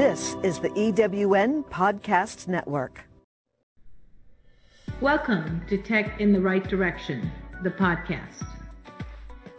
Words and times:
This 0.00 0.34
is 0.42 0.58
the 0.58 0.70
EWN 0.70 1.62
Podcast 1.66 2.48
Network. 2.48 3.04
Welcome 5.02 5.60
to 5.68 5.76
Tech 5.76 6.18
in 6.22 6.32
the 6.32 6.40
Right 6.40 6.66
Direction, 6.66 7.30
the 7.62 7.70
podcast. 7.70 8.46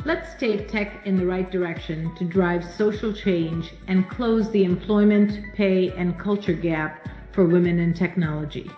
Let's 0.03 0.33
take 0.39 0.67
tech 0.67 1.05
in 1.05 1.15
the 1.15 1.27
right 1.27 1.51
direction 1.51 2.15
to 2.15 2.25
drive 2.25 2.65
social 2.65 3.13
change 3.13 3.71
and 3.87 4.09
close 4.09 4.49
the 4.49 4.63
employment, 4.63 5.53
pay, 5.53 5.91
and 5.91 6.17
culture 6.17 6.53
gap 6.53 7.07
for 7.33 7.45
women 7.45 7.77
in 7.77 7.93
technology. 7.93 8.71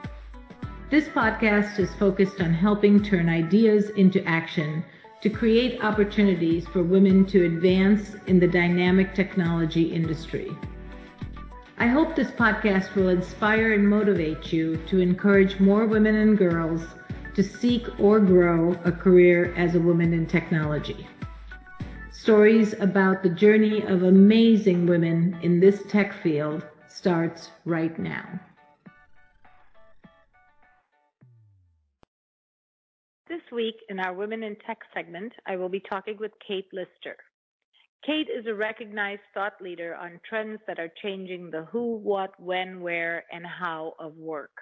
This 0.92 1.08
podcast 1.08 1.80
is 1.80 1.96
focused 1.96 2.42
on 2.42 2.54
helping 2.54 3.02
turn 3.02 3.30
ideas 3.30 3.90
into 3.92 4.22
action 4.26 4.84
to 5.22 5.30
create 5.30 5.82
opportunities 5.82 6.68
for 6.68 6.84
women 6.84 7.26
to 7.28 7.46
advance 7.46 8.18
in 8.28 8.38
the 8.38 8.50
dynamic 8.50 9.16
technology 9.16 9.94
industry. 9.94 10.52
I 11.78 11.88
hope 11.88 12.16
this 12.16 12.30
podcast 12.30 12.94
will 12.94 13.10
inspire 13.10 13.74
and 13.74 13.90
motivate 13.90 14.54
you 14.54 14.78
to 14.88 15.00
encourage 15.00 15.60
more 15.60 15.88
women 15.88 16.16
and 16.16 16.38
girls 16.38 16.82
to 17.34 17.44
seek 17.44 17.88
or 18.00 18.20
grow 18.20 18.80
a 18.86 18.92
career 18.92 19.54
as 19.58 19.74
a 19.74 19.80
woman 19.80 20.14
in 20.14 20.28
technology. 20.28 21.08
Stories 22.12 22.74
about 22.80 23.24
the 23.24 23.30
journey 23.30 23.82
of 23.82 24.04
amazing 24.04 24.86
women 24.86 25.38
in 25.42 25.60
this 25.60 25.82
tech 25.90 26.14
field 26.22 26.64
starts 26.88 27.50
right 27.66 27.98
now. 27.98 28.40
This 33.28 33.42
week 33.52 33.76
in 33.90 34.00
our 34.00 34.14
Women 34.14 34.44
in 34.44 34.56
Tech 34.58 34.78
segment, 34.94 35.34
I 35.48 35.56
will 35.56 35.70
be 35.70 35.80
talking 35.80 36.18
with 36.20 36.32
Kate 36.48 36.68
Lister. 36.72 37.18
Kate 38.06 38.28
is 38.30 38.46
a 38.48 38.54
recognized 38.54 39.22
thought 39.34 39.62
leader 39.62 39.96
on 39.96 40.20
trends 40.28 40.60
that 40.68 40.78
are 40.78 40.92
changing 41.02 41.50
the 41.50 41.64
who, 41.72 41.96
what, 41.96 42.38
when, 42.38 42.82
where, 42.82 43.24
and 43.32 43.46
how 43.46 43.94
of 43.98 44.18
work. 44.18 44.58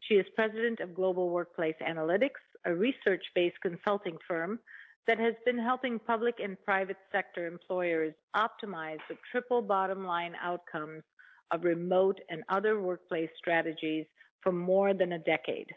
She 0.00 0.14
is 0.14 0.26
president 0.36 0.78
of 0.78 0.94
Global 0.94 1.30
Workplace 1.30 1.74
Analytics, 1.82 2.40
a 2.64 2.74
research 2.74 3.24
based 3.34 3.60
consulting 3.60 4.16
firm 4.28 4.60
that 5.08 5.18
has 5.18 5.34
been 5.44 5.58
helping 5.58 5.98
public 5.98 6.36
and 6.38 6.56
private 6.64 6.98
sector 7.10 7.46
employers 7.46 8.14
optimize 8.36 8.98
the 9.08 9.16
triple 9.32 9.60
bottom 9.60 10.06
line 10.06 10.34
outcomes 10.40 11.02
of 11.50 11.64
remote 11.64 12.20
and 12.30 12.44
other 12.48 12.80
workplace 12.80 13.30
strategies 13.36 14.06
for 14.42 14.52
more 14.52 14.94
than 14.94 15.12
a 15.12 15.18
decade. 15.18 15.70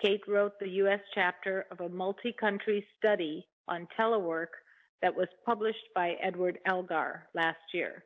Kate 0.00 0.22
wrote 0.28 0.60
the 0.60 0.68
U.S. 0.68 1.00
chapter 1.12 1.66
of 1.72 1.80
a 1.80 1.88
multi 1.88 2.32
country 2.32 2.86
study 2.98 3.46
on 3.66 3.88
telework 3.98 4.48
that 5.02 5.14
was 5.14 5.28
published 5.44 5.88
by 5.94 6.16
Edward 6.22 6.58
Elgar 6.66 7.28
last 7.34 7.58
year, 7.72 8.04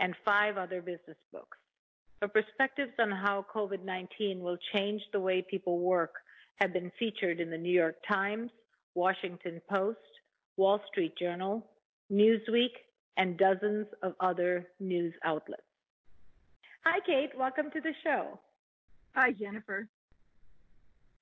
and 0.00 0.14
five 0.24 0.56
other 0.56 0.80
business 0.80 1.16
books. 1.32 1.58
Her 2.20 2.28
perspectives 2.28 2.92
on 2.98 3.10
how 3.10 3.44
COVID 3.54 3.84
19 3.84 4.40
will 4.40 4.58
change 4.72 5.02
the 5.12 5.20
way 5.20 5.42
people 5.48 5.78
work 5.78 6.14
have 6.56 6.72
been 6.72 6.90
featured 6.98 7.40
in 7.40 7.50
the 7.50 7.58
New 7.58 7.72
York 7.72 7.96
Times, 8.08 8.50
Washington 8.94 9.60
Post, 9.68 9.98
Wall 10.56 10.80
Street 10.90 11.14
Journal, 11.18 11.66
Newsweek, 12.12 12.74
and 13.16 13.36
dozens 13.36 13.86
of 14.02 14.14
other 14.20 14.66
news 14.80 15.14
outlets. 15.24 15.62
Hi, 16.84 17.00
Kate. 17.06 17.30
Welcome 17.36 17.70
to 17.72 17.80
the 17.80 17.94
show. 18.04 18.38
Hi, 19.14 19.32
Jennifer. 19.32 19.88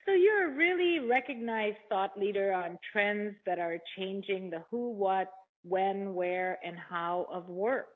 So 0.05 0.13
you're 0.13 0.53
a 0.53 0.57
really 0.57 0.99
recognized 0.99 1.77
thought 1.89 2.19
leader 2.19 2.53
on 2.53 2.79
trends 2.93 3.37
that 3.47 3.59
are 3.59 3.79
changing 3.97 4.51
the 4.51 4.65
who, 4.71 4.91
what, 4.91 5.29
when, 5.63 6.15
where, 6.15 6.59
and 6.65 6.77
how 6.77 7.27
of 7.33 7.49
work. 7.49 7.95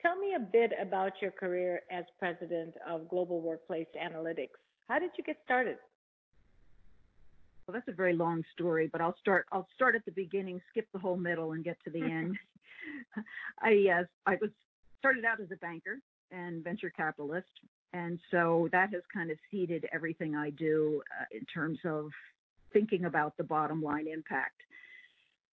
Tell 0.00 0.16
me 0.16 0.34
a 0.36 0.40
bit 0.40 0.72
about 0.80 1.12
your 1.20 1.30
career 1.30 1.82
as 1.90 2.04
president 2.18 2.74
of 2.88 3.08
Global 3.08 3.42
Workplace 3.42 3.86
Analytics. 4.02 4.56
How 4.88 4.98
did 4.98 5.10
you 5.18 5.24
get 5.24 5.36
started? 5.44 5.76
Well, 7.66 7.74
that's 7.74 7.88
a 7.88 7.96
very 7.96 8.14
long 8.14 8.42
story, 8.52 8.88
but 8.90 9.00
I'll 9.00 9.16
start. 9.20 9.46
I'll 9.52 9.68
start 9.74 9.94
at 9.94 10.04
the 10.04 10.12
beginning, 10.12 10.60
skip 10.70 10.86
the 10.92 10.98
whole 10.98 11.16
middle, 11.16 11.52
and 11.52 11.64
get 11.64 11.78
to 11.84 11.90
the 11.90 12.02
end. 12.02 12.36
I 13.62 14.00
uh, 14.00 14.04
I 14.26 14.36
was 14.40 14.50
started 14.98 15.24
out 15.24 15.40
as 15.40 15.50
a 15.50 15.56
banker 15.56 15.98
and 16.30 16.62
venture 16.62 16.90
capitalist, 16.90 17.48
and 17.94 18.18
so 18.32 18.68
that 18.72 18.92
has 18.92 19.02
kind 19.12 19.30
of 19.30 19.38
seeded 19.50 19.86
everything 19.92 20.34
I 20.34 20.50
do 20.50 21.00
uh, 21.20 21.24
in 21.30 21.44
terms 21.46 21.78
of 21.84 22.10
thinking 22.72 23.04
about 23.04 23.36
the 23.36 23.44
bottom 23.44 23.80
line 23.80 24.08
impact. 24.12 24.60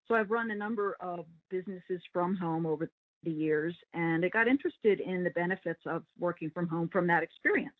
So 0.08 0.16
I've 0.16 0.30
run 0.30 0.50
a 0.50 0.54
number 0.54 0.96
of 1.00 1.24
businesses 1.50 2.02
from 2.12 2.34
home 2.34 2.66
over 2.66 2.90
the 3.22 3.30
years, 3.30 3.74
and 3.94 4.24
I 4.24 4.28
got 4.28 4.48
interested 4.48 4.98
in 4.98 5.22
the 5.22 5.30
benefits 5.30 5.80
of 5.86 6.02
working 6.18 6.50
from 6.50 6.66
home 6.66 6.88
from 6.92 7.06
that 7.06 7.22
experience. 7.22 7.72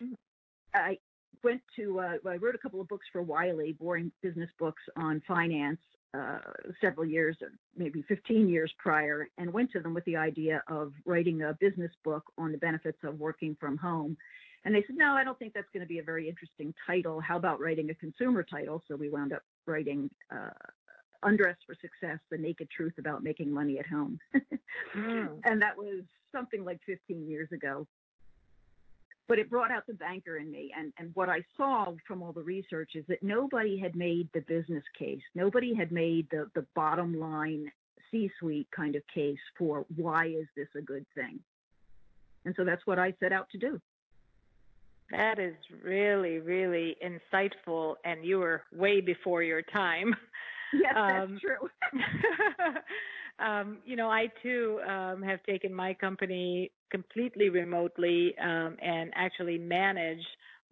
Hmm. 0.00 0.14
I 0.74 0.98
went 1.44 1.62
to, 1.76 2.00
uh, 2.00 2.28
I 2.28 2.36
wrote 2.36 2.56
a 2.56 2.58
couple 2.58 2.80
of 2.80 2.88
books 2.88 3.06
for 3.12 3.22
Wiley, 3.22 3.76
boring 3.78 4.10
business 4.22 4.50
books 4.58 4.82
on 4.96 5.22
finance, 5.28 5.78
uh, 6.14 6.38
several 6.80 7.06
years, 7.06 7.36
maybe 7.76 8.02
15 8.08 8.48
years 8.48 8.72
prior, 8.78 9.28
and 9.38 9.52
went 9.52 9.70
to 9.72 9.80
them 9.80 9.94
with 9.94 10.04
the 10.04 10.16
idea 10.16 10.62
of 10.68 10.92
writing 11.04 11.42
a 11.42 11.56
business 11.60 11.90
book 12.04 12.24
on 12.38 12.52
the 12.52 12.58
benefits 12.58 12.98
of 13.02 13.18
working 13.18 13.56
from 13.58 13.76
home. 13.76 14.16
And 14.64 14.74
they 14.74 14.82
said, 14.86 14.96
no, 14.96 15.12
I 15.12 15.24
don't 15.24 15.38
think 15.38 15.52
that's 15.52 15.68
going 15.72 15.82
to 15.82 15.88
be 15.88 15.98
a 15.98 16.04
very 16.04 16.28
interesting 16.28 16.72
title. 16.86 17.20
How 17.20 17.36
about 17.36 17.60
writing 17.60 17.90
a 17.90 17.94
consumer 17.94 18.42
title? 18.42 18.82
So 18.88 18.96
we 18.96 19.10
wound 19.10 19.32
up 19.32 19.42
writing 19.66 20.08
uh, 20.32 20.50
Undress 21.22 21.56
for 21.66 21.74
Success 21.74 22.18
The 22.30 22.38
Naked 22.38 22.68
Truth 22.70 22.94
About 22.98 23.22
Making 23.22 23.52
Money 23.52 23.78
at 23.78 23.86
Home. 23.86 24.18
mm. 24.96 25.40
And 25.44 25.60
that 25.60 25.76
was 25.76 26.04
something 26.32 26.64
like 26.64 26.80
15 26.86 27.28
years 27.28 27.48
ago 27.52 27.86
but 29.28 29.38
it 29.38 29.50
brought 29.50 29.70
out 29.70 29.86
the 29.86 29.94
banker 29.94 30.36
in 30.36 30.50
me. 30.50 30.70
And, 30.76 30.92
and 30.98 31.10
what 31.14 31.28
I 31.28 31.40
saw 31.56 31.86
from 32.06 32.22
all 32.22 32.32
the 32.32 32.42
research 32.42 32.90
is 32.94 33.04
that 33.08 33.22
nobody 33.22 33.78
had 33.78 33.96
made 33.96 34.28
the 34.34 34.40
business 34.40 34.84
case. 34.98 35.22
Nobody 35.34 35.74
had 35.74 35.90
made 35.90 36.28
the, 36.30 36.50
the 36.54 36.66
bottom 36.74 37.18
line 37.18 37.70
C 38.10 38.30
suite 38.38 38.68
kind 38.74 38.96
of 38.96 39.02
case 39.12 39.38
for 39.58 39.86
why 39.96 40.26
is 40.26 40.46
this 40.56 40.68
a 40.76 40.82
good 40.82 41.06
thing? 41.14 41.40
And 42.44 42.54
so 42.56 42.64
that's 42.64 42.86
what 42.86 42.98
I 42.98 43.14
set 43.20 43.32
out 43.32 43.48
to 43.50 43.58
do. 43.58 43.80
That 45.10 45.38
is 45.38 45.54
really, 45.82 46.38
really 46.38 46.96
insightful. 47.04 47.94
And 48.04 48.24
you 48.24 48.38
were 48.38 48.62
way 48.72 49.00
before 49.00 49.42
your 49.42 49.62
time. 49.62 50.14
Yes, 50.72 50.92
that's 50.96 51.30
um, 51.30 51.38
true. 51.40 51.68
um, 53.38 53.78
you 53.84 53.96
know, 53.96 54.08
I 54.08 54.26
too 54.42 54.80
um, 54.88 55.22
have 55.22 55.42
taken 55.44 55.74
my 55.74 55.94
company 55.94 56.70
completely 56.90 57.48
remotely 57.48 58.34
um, 58.40 58.76
and 58.80 59.10
actually 59.14 59.58
manage 59.58 60.22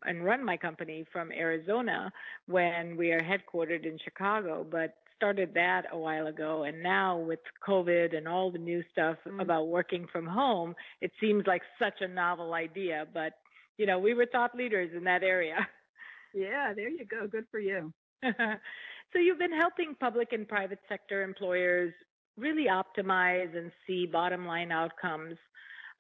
and 0.04 0.24
run 0.24 0.44
my 0.44 0.56
company 0.56 1.04
from 1.12 1.30
Arizona 1.32 2.10
when 2.46 2.96
we 2.96 3.12
are 3.12 3.20
headquartered 3.20 3.84
in 3.84 3.98
Chicago. 4.04 4.66
But 4.68 4.94
started 5.22 5.54
that 5.54 5.82
a 5.92 5.96
while 5.96 6.26
ago 6.26 6.64
and 6.64 6.82
now 6.82 7.16
with 7.16 7.38
covid 7.64 8.16
and 8.16 8.26
all 8.26 8.50
the 8.50 8.58
new 8.58 8.82
stuff 8.90 9.16
mm. 9.24 9.40
about 9.40 9.68
working 9.68 10.04
from 10.10 10.26
home 10.26 10.74
it 11.00 11.12
seems 11.20 11.44
like 11.46 11.62
such 11.78 11.94
a 12.00 12.08
novel 12.08 12.54
idea 12.54 13.06
but 13.14 13.34
you 13.78 13.86
know 13.86 14.00
we 14.00 14.14
were 14.14 14.26
thought 14.26 14.52
leaders 14.52 14.90
in 14.96 15.04
that 15.04 15.22
area 15.22 15.54
yeah 16.34 16.72
there 16.74 16.88
you 16.88 17.06
go 17.06 17.28
good 17.28 17.44
for 17.52 17.60
you 17.60 17.92
so 18.24 19.18
you've 19.20 19.38
been 19.38 19.56
helping 19.56 19.94
public 20.00 20.32
and 20.32 20.48
private 20.48 20.80
sector 20.88 21.22
employers 21.22 21.94
really 22.36 22.66
optimize 22.66 23.56
and 23.56 23.70
see 23.86 24.06
bottom 24.06 24.46
line 24.46 24.72
outcomes, 24.72 25.36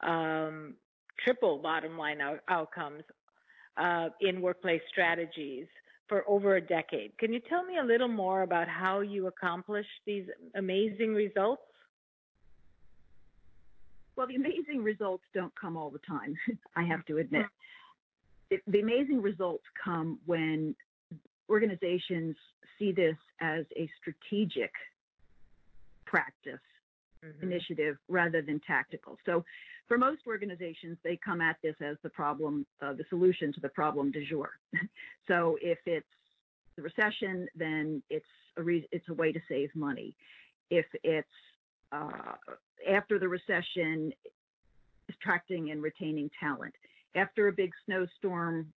um, 0.02 0.74
triple 1.24 1.58
bottom 1.58 1.96
line 1.98 2.20
out- 2.20 2.40
outcomes 2.48 3.02
uh, 3.76 4.08
in 4.20 4.40
workplace 4.40 4.82
strategies 4.90 5.66
for 6.08 6.24
over 6.28 6.56
a 6.56 6.60
decade. 6.60 7.16
Can 7.18 7.32
you 7.32 7.40
tell 7.48 7.64
me 7.64 7.78
a 7.78 7.84
little 7.84 8.08
more 8.08 8.42
about 8.42 8.68
how 8.68 9.00
you 9.00 9.28
accomplish 9.28 9.86
these 10.06 10.26
amazing 10.56 11.14
results? 11.14 11.62
Well, 14.16 14.26
the 14.26 14.34
amazing 14.34 14.82
results 14.82 15.24
don't 15.34 15.52
come 15.58 15.76
all 15.76 15.90
the 15.90 16.00
time, 16.00 16.36
I 16.76 16.82
have 16.84 17.04
to 17.06 17.18
admit. 17.18 17.46
It, 18.50 18.60
the 18.66 18.80
amazing 18.80 19.22
results 19.22 19.64
come 19.82 20.18
when 20.26 20.74
organizations 21.48 22.36
see 22.78 22.92
this 22.92 23.16
as 23.40 23.64
a 23.76 23.88
strategic 23.98 24.70
practice 26.12 26.60
mm-hmm. 27.24 27.42
initiative 27.50 27.96
rather 28.08 28.42
than 28.42 28.60
tactical. 28.66 29.16
So 29.24 29.44
for 29.88 29.96
most 29.96 30.20
organizations, 30.26 30.98
they 31.02 31.18
come 31.24 31.40
at 31.40 31.56
this 31.62 31.74
as 31.80 31.96
the 32.02 32.10
problem, 32.10 32.66
uh, 32.82 32.92
the 32.92 33.04
solution 33.08 33.52
to 33.54 33.60
the 33.60 33.70
problem 33.70 34.12
du 34.12 34.24
jour. 34.26 34.50
so 35.28 35.56
if 35.62 35.78
it's 35.86 36.06
the 36.76 36.82
recession, 36.82 37.46
then 37.54 38.02
it's 38.10 38.26
a 38.58 38.62
re- 38.62 38.88
it's 38.92 39.08
a 39.08 39.14
way 39.14 39.32
to 39.32 39.40
save 39.48 39.70
money. 39.74 40.14
If 40.70 40.86
it's 41.02 41.28
uh, 41.90 42.36
after 42.88 43.18
the 43.18 43.28
recession, 43.28 44.12
attracting 45.08 45.70
and 45.70 45.82
retaining 45.82 46.30
talent. 46.40 46.74
After 47.14 47.48
a 47.48 47.52
big 47.52 47.70
snowstorm, 47.84 48.72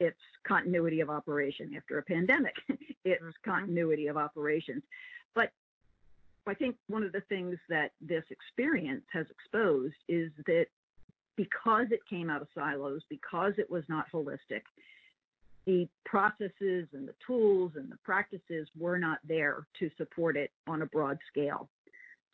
it's 0.00 0.18
continuity 0.46 1.00
of 1.00 1.10
operation. 1.10 1.74
After 1.76 1.98
a 1.98 2.02
pandemic, 2.02 2.54
it's 3.04 3.22
mm-hmm. 3.22 3.50
continuity 3.50 4.08
of 4.08 4.16
operations. 4.16 4.82
But 5.34 5.50
I 6.46 6.54
think 6.54 6.76
one 6.88 7.02
of 7.02 7.12
the 7.12 7.22
things 7.28 7.56
that 7.68 7.92
this 8.00 8.24
experience 8.30 9.04
has 9.12 9.26
exposed 9.30 9.94
is 10.08 10.30
that 10.46 10.66
because 11.36 11.86
it 11.90 12.00
came 12.08 12.28
out 12.30 12.42
of 12.42 12.48
silos, 12.54 13.02
because 13.08 13.52
it 13.58 13.70
was 13.70 13.84
not 13.88 14.06
holistic, 14.12 14.62
the 15.66 15.88
processes 16.04 16.88
and 16.92 17.06
the 17.06 17.14
tools 17.24 17.72
and 17.76 17.90
the 17.90 17.98
practices 18.04 18.68
were 18.76 18.98
not 18.98 19.18
there 19.26 19.66
to 19.78 19.90
support 19.96 20.36
it 20.36 20.50
on 20.66 20.82
a 20.82 20.86
broad 20.86 21.18
scale. 21.30 21.68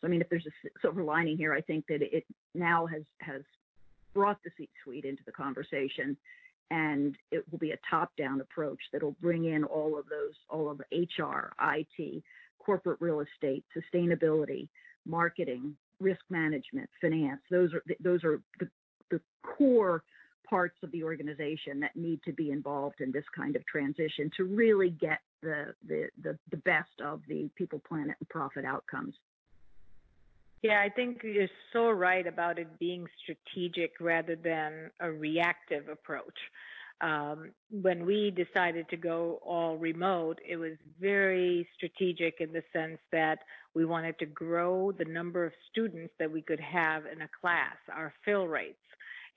So, 0.01 0.07
I 0.07 0.09
mean, 0.09 0.21
if 0.21 0.29
there's 0.29 0.47
a 0.47 0.69
silver 0.81 1.03
lining 1.03 1.37
here, 1.37 1.53
I 1.53 1.61
think 1.61 1.85
that 1.87 2.01
it 2.01 2.25
now 2.55 2.85
has 2.87 3.03
has 3.21 3.41
brought 4.13 4.41
the 4.43 4.49
C-suite 4.57 5.05
into 5.05 5.21
the 5.25 5.31
conversation, 5.31 6.17
and 6.71 7.15
it 7.31 7.43
will 7.51 7.59
be 7.59 7.71
a 7.71 7.79
top-down 7.89 8.41
approach 8.41 8.79
that 8.91 9.03
will 9.03 9.15
bring 9.21 9.45
in 9.45 9.63
all 9.63 9.97
of 9.99 10.05
those, 10.09 10.33
all 10.49 10.69
of 10.69 10.81
HR, 10.91 11.51
IT, 11.61 12.23
corporate 12.59 12.99
real 13.01 13.21
estate, 13.21 13.63
sustainability, 13.75 14.67
marketing, 15.05 15.75
risk 15.99 16.21
management, 16.29 16.89
finance. 17.01 17.41
Those 17.49 17.73
are 17.73 17.83
those 17.99 18.23
are 18.23 18.41
the, 18.59 18.69
the 19.11 19.21
core 19.43 20.03
parts 20.49 20.77
of 20.81 20.91
the 20.91 21.03
organization 21.03 21.79
that 21.79 21.95
need 21.95 22.19
to 22.25 22.33
be 22.33 22.51
involved 22.51 23.01
in 23.01 23.11
this 23.11 23.25
kind 23.35 23.55
of 23.55 23.65
transition 23.67 24.31
to 24.37 24.45
really 24.45 24.89
get 24.89 25.19
the 25.41 25.73
the 25.87 26.09
the, 26.21 26.37
the 26.51 26.57
best 26.57 27.01
of 27.03 27.21
the 27.27 27.49
people, 27.55 27.81
planet, 27.87 28.15
and 28.19 28.29
profit 28.29 28.65
outcomes. 28.65 29.15
Yeah, 30.61 30.81
I 30.85 30.89
think 30.89 31.21
you're 31.23 31.47
so 31.71 31.89
right 31.89 32.27
about 32.27 32.59
it 32.59 32.79
being 32.79 33.07
strategic 33.23 33.93
rather 34.01 34.35
than 34.35 34.91
a 34.99 35.09
reactive 35.09 35.87
approach. 35.87 36.37
Um, 37.01 37.51
when 37.71 38.05
we 38.05 38.31
decided 38.31 38.89
to 38.89 38.97
go 38.97 39.39
all 39.45 39.77
remote, 39.77 40.39
it 40.47 40.57
was 40.57 40.73
very 40.99 41.67
strategic 41.75 42.41
in 42.41 42.51
the 42.51 42.63
sense 42.73 42.99
that 43.11 43.39
we 43.73 43.85
wanted 43.85 44.19
to 44.19 44.25
grow 44.25 44.91
the 44.91 45.05
number 45.05 45.45
of 45.45 45.53
students 45.71 46.13
that 46.19 46.31
we 46.31 46.41
could 46.41 46.59
have 46.59 47.03
in 47.05 47.21
a 47.21 47.29
class, 47.39 47.77
our 47.93 48.13
fill 48.25 48.47
rates. 48.47 48.77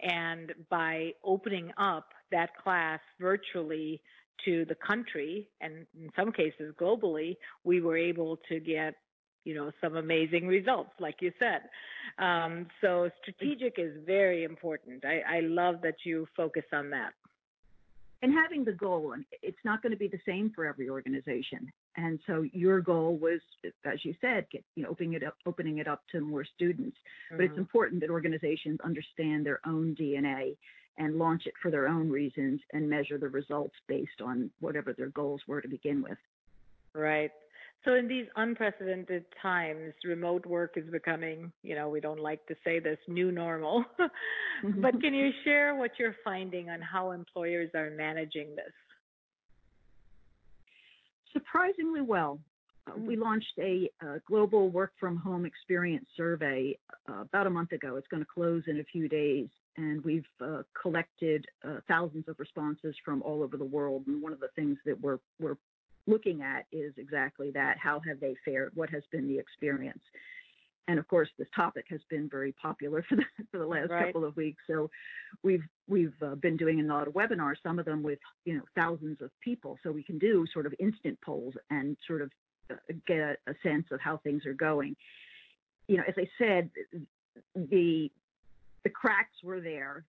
And 0.00 0.52
by 0.70 1.12
opening 1.22 1.70
up 1.78 2.08
that 2.32 2.56
class 2.56 2.98
virtually 3.20 4.02
to 4.44 4.64
the 4.64 4.74
country 4.74 5.48
and 5.60 5.86
in 6.00 6.10
some 6.16 6.32
cases 6.32 6.74
globally, 6.80 7.36
we 7.62 7.80
were 7.80 7.96
able 7.96 8.38
to 8.48 8.58
get 8.58 8.94
you 9.44 9.54
know 9.54 9.72
some 9.80 9.96
amazing 9.96 10.46
results 10.46 10.92
like 11.00 11.16
you 11.20 11.32
said. 11.38 11.62
Um, 12.24 12.66
so 12.80 13.10
strategic 13.20 13.74
is 13.78 13.92
very 14.04 14.44
important. 14.44 15.04
I, 15.04 15.38
I 15.38 15.40
love 15.40 15.76
that 15.82 15.96
you 16.04 16.26
focus 16.36 16.64
on 16.72 16.90
that 16.90 17.12
and 18.22 18.32
having 18.32 18.64
the 18.64 18.72
goal 18.72 19.12
and 19.12 19.24
it's 19.42 19.58
not 19.64 19.82
going 19.82 19.90
to 19.90 19.98
be 19.98 20.08
the 20.08 20.20
same 20.26 20.50
for 20.54 20.64
every 20.64 20.88
organization 20.88 21.70
and 21.96 22.18
so 22.26 22.44
your 22.52 22.80
goal 22.80 23.16
was 23.16 23.40
as 23.84 24.04
you 24.04 24.14
said 24.20 24.46
get, 24.50 24.64
you 24.74 24.82
know, 24.82 24.88
opening 24.88 25.14
it 25.14 25.22
up 25.22 25.34
opening 25.46 25.78
it 25.78 25.88
up 25.88 26.02
to 26.10 26.20
more 26.20 26.44
students 26.44 26.96
mm-hmm. 26.96 27.36
but 27.36 27.44
it's 27.44 27.52
mm-hmm. 27.52 27.60
important 27.60 28.00
that 28.00 28.10
organizations 28.10 28.78
understand 28.84 29.44
their 29.44 29.60
own 29.66 29.96
dna 30.00 30.56
and 30.98 31.16
launch 31.16 31.42
it 31.46 31.54
for 31.60 31.70
their 31.70 31.88
own 31.88 32.08
reasons 32.08 32.60
and 32.72 32.88
measure 32.88 33.18
the 33.18 33.28
results 33.28 33.74
based 33.88 34.20
on 34.22 34.50
whatever 34.60 34.92
their 34.92 35.10
goals 35.10 35.40
were 35.46 35.60
to 35.60 35.68
begin 35.68 36.02
with 36.02 36.18
right 36.94 37.32
so 37.84 37.94
in 37.94 38.06
these 38.06 38.26
unprecedented 38.36 39.24
times, 39.40 39.94
remote 40.04 40.46
work 40.46 40.74
is 40.76 40.88
becoming, 40.90 41.50
you 41.62 41.74
know, 41.74 41.88
we 41.88 42.00
don't 42.00 42.20
like 42.20 42.46
to 42.46 42.54
say 42.64 42.78
this 42.78 42.98
new 43.08 43.32
normal, 43.32 43.84
but 43.98 45.00
can 45.00 45.12
you 45.14 45.30
share 45.44 45.74
what 45.74 45.92
you're 45.98 46.16
finding 46.22 46.70
on 46.70 46.80
how 46.80 47.10
employers 47.10 47.70
are 47.74 47.90
managing 47.90 48.54
this? 48.54 48.72
Surprisingly 51.32 52.02
well. 52.02 52.38
Uh, 52.86 52.98
we 52.98 53.16
launched 53.16 53.52
a, 53.58 53.88
a, 54.02 54.20
global 54.26 54.68
work 54.68 54.92
from 54.98 55.16
home 55.16 55.44
experience 55.44 56.06
survey 56.16 56.76
uh, 57.08 57.20
about 57.20 57.46
a 57.46 57.50
month 57.50 57.72
ago. 57.72 57.96
It's 57.96 58.08
going 58.08 58.22
to 58.22 58.28
close 58.32 58.62
in 58.66 58.80
a 58.80 58.84
few 58.84 59.08
days, 59.08 59.48
and 59.76 60.04
we've 60.04 60.26
uh, 60.40 60.62
collected 60.80 61.46
uh, 61.64 61.76
thousands 61.86 62.28
of 62.28 62.38
responses 62.38 62.94
from 63.04 63.22
all 63.22 63.42
over 63.42 63.56
the 63.56 63.64
world. 63.64 64.04
And 64.08 64.20
one 64.20 64.32
of 64.32 64.40
the 64.40 64.48
things 64.56 64.78
that 64.84 65.00
we're 65.00 65.18
we're 65.40 65.56
looking 66.06 66.42
at 66.42 66.66
is 66.72 66.92
exactly 66.96 67.50
that. 67.52 67.78
How 67.78 68.00
have 68.00 68.20
they 68.20 68.34
fared? 68.44 68.72
What 68.74 68.90
has 68.90 69.02
been 69.10 69.28
the 69.28 69.38
experience? 69.38 70.02
And 70.88 70.98
of 70.98 71.06
course, 71.06 71.28
this 71.38 71.48
topic 71.54 71.86
has 71.90 72.00
been 72.10 72.28
very 72.28 72.52
popular 72.52 73.02
for 73.08 73.16
the 73.16 73.24
for 73.50 73.58
the 73.58 73.66
last 73.66 73.90
right. 73.90 74.06
couple 74.06 74.24
of 74.24 74.36
weeks. 74.36 74.62
So 74.66 74.90
we've 75.42 75.64
we've 75.88 76.14
uh, 76.22 76.34
been 76.36 76.56
doing 76.56 76.80
a 76.80 76.84
lot 76.84 77.06
of 77.06 77.14
webinars, 77.14 77.56
some 77.62 77.78
of 77.78 77.84
them 77.84 78.02
with 78.02 78.18
you 78.44 78.54
know 78.54 78.62
thousands 78.74 79.20
of 79.22 79.30
people, 79.40 79.78
so 79.82 79.92
we 79.92 80.02
can 80.02 80.18
do 80.18 80.44
sort 80.52 80.66
of 80.66 80.74
instant 80.80 81.18
polls 81.24 81.54
and 81.70 81.96
sort 82.06 82.22
of 82.22 82.30
uh, 82.70 82.74
get 83.06 83.18
a, 83.18 83.36
a 83.48 83.54
sense 83.62 83.86
of 83.92 84.00
how 84.00 84.18
things 84.18 84.44
are 84.44 84.54
going. 84.54 84.96
You 85.88 85.98
know, 85.98 86.04
as 86.08 86.14
I 86.18 86.28
said, 86.38 86.70
the 87.54 88.10
the 88.84 88.90
cracks 88.90 89.42
were 89.42 89.60
there. 89.60 90.04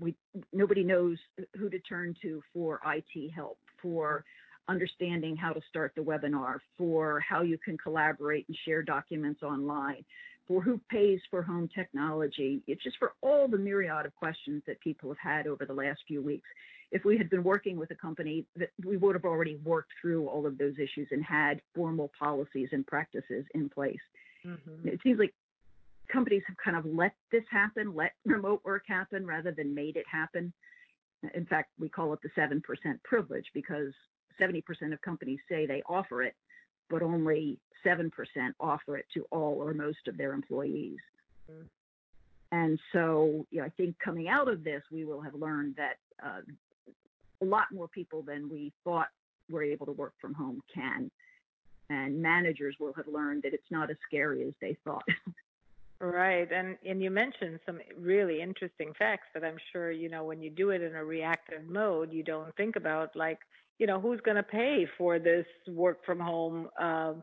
We 0.00 0.14
nobody 0.52 0.84
knows 0.84 1.18
who 1.56 1.68
to 1.70 1.78
turn 1.80 2.14
to 2.22 2.42
for 2.52 2.80
IT 2.86 3.30
help 3.30 3.58
for 3.80 4.24
understanding 4.68 5.36
how 5.36 5.52
to 5.52 5.60
start 5.68 5.92
the 5.96 6.02
webinar, 6.02 6.58
for 6.78 7.20
how 7.20 7.42
you 7.42 7.58
can 7.58 7.76
collaborate 7.76 8.46
and 8.48 8.56
share 8.64 8.82
documents 8.82 9.42
online, 9.42 10.04
for 10.46 10.62
who 10.62 10.80
pays 10.90 11.20
for 11.30 11.42
home 11.42 11.68
technology. 11.74 12.62
It's 12.66 12.82
just 12.82 12.96
for 12.98 13.12
all 13.22 13.48
the 13.48 13.58
myriad 13.58 14.06
of 14.06 14.14
questions 14.14 14.62
that 14.66 14.80
people 14.80 15.10
have 15.10 15.18
had 15.18 15.46
over 15.46 15.64
the 15.64 15.74
last 15.74 16.00
few 16.06 16.22
weeks. 16.22 16.48
If 16.92 17.04
we 17.04 17.16
had 17.16 17.30
been 17.30 17.42
working 17.42 17.76
with 17.76 17.90
a 17.90 17.94
company, 17.94 18.44
that 18.56 18.70
we 18.84 18.96
would 18.98 19.14
have 19.14 19.24
already 19.24 19.56
worked 19.64 19.92
through 20.00 20.28
all 20.28 20.46
of 20.46 20.58
those 20.58 20.74
issues 20.74 21.08
and 21.10 21.24
had 21.24 21.60
formal 21.74 22.10
policies 22.18 22.68
and 22.72 22.86
practices 22.86 23.44
in 23.54 23.68
place. 23.68 24.00
Mm-hmm. 24.46 24.88
It 24.88 25.00
seems 25.02 25.18
like 25.18 25.34
companies 26.12 26.42
have 26.46 26.56
kind 26.62 26.76
of 26.76 26.84
let 26.84 27.14
this 27.30 27.44
happen, 27.50 27.94
let 27.94 28.12
remote 28.24 28.62
work 28.64 28.84
happen 28.86 29.26
rather 29.26 29.52
than 29.52 29.74
made 29.74 29.96
it 29.96 30.06
happen. 30.10 30.52
In 31.34 31.46
fact, 31.46 31.70
we 31.78 31.88
call 31.88 32.12
it 32.12 32.18
the 32.22 32.40
7% 32.40 32.60
privilege 33.04 33.46
because 33.54 33.92
70% 34.40 34.62
of 34.92 35.00
companies 35.02 35.38
say 35.48 35.66
they 35.66 35.82
offer 35.88 36.22
it, 36.22 36.34
but 36.90 37.02
only 37.02 37.58
7% 37.86 38.10
offer 38.58 38.96
it 38.96 39.06
to 39.14 39.24
all 39.30 39.56
or 39.60 39.72
most 39.72 40.08
of 40.08 40.16
their 40.16 40.32
employees. 40.32 40.98
Mm-hmm. 41.50 41.66
And 42.52 42.78
so, 42.92 43.46
you 43.50 43.60
know, 43.60 43.66
I 43.66 43.70
think 43.70 43.96
coming 44.04 44.28
out 44.28 44.48
of 44.48 44.62
this, 44.62 44.82
we 44.92 45.04
will 45.04 45.22
have 45.22 45.34
learned 45.34 45.76
that 45.76 45.94
uh, 46.22 46.40
a 47.40 47.44
lot 47.44 47.66
more 47.72 47.88
people 47.88 48.22
than 48.22 48.48
we 48.50 48.72
thought 48.84 49.08
were 49.48 49.62
able 49.62 49.86
to 49.86 49.92
work 49.92 50.12
from 50.20 50.34
home 50.34 50.60
can. 50.72 51.10
And 51.88 52.20
managers 52.20 52.76
will 52.78 52.92
have 52.94 53.06
learned 53.06 53.42
that 53.44 53.54
it's 53.54 53.70
not 53.70 53.90
as 53.90 53.96
scary 54.06 54.46
as 54.46 54.52
they 54.60 54.76
thought. 54.84 55.04
Right, 56.02 56.50
and 56.50 56.76
and 56.84 57.00
you 57.00 57.12
mentioned 57.12 57.60
some 57.64 57.78
really 57.96 58.42
interesting 58.42 58.92
facts 58.98 59.28
that 59.34 59.44
I'm 59.44 59.56
sure 59.72 59.92
you 59.92 60.08
know 60.08 60.24
when 60.24 60.42
you 60.42 60.50
do 60.50 60.70
it 60.70 60.82
in 60.82 60.96
a 60.96 61.04
reactive 61.04 61.62
mode, 61.68 62.12
you 62.12 62.24
don't 62.24 62.54
think 62.56 62.74
about 62.74 63.14
like 63.14 63.38
you 63.78 63.86
know 63.86 64.00
who's 64.00 64.20
going 64.22 64.36
to 64.36 64.42
pay 64.42 64.84
for 64.98 65.20
this 65.20 65.46
work 65.68 66.04
from 66.04 66.18
home 66.18 66.68
uh, 66.80 67.14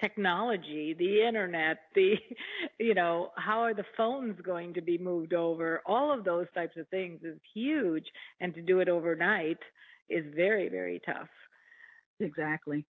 technology, 0.00 0.94
the 0.96 1.26
internet, 1.26 1.78
the 1.96 2.14
you 2.78 2.94
know 2.94 3.32
how 3.36 3.58
are 3.60 3.74
the 3.74 3.84
phones 3.96 4.40
going 4.42 4.72
to 4.74 4.82
be 4.82 4.98
moved 4.98 5.34
over? 5.34 5.82
All 5.84 6.12
of 6.16 6.22
those 6.24 6.46
types 6.54 6.76
of 6.76 6.86
things 6.90 7.20
is 7.24 7.40
huge, 7.52 8.06
and 8.40 8.54
to 8.54 8.62
do 8.62 8.78
it 8.78 8.88
overnight 8.88 9.58
is 10.08 10.24
very 10.36 10.68
very 10.68 11.00
tough. 11.04 11.28
Exactly. 12.20 12.86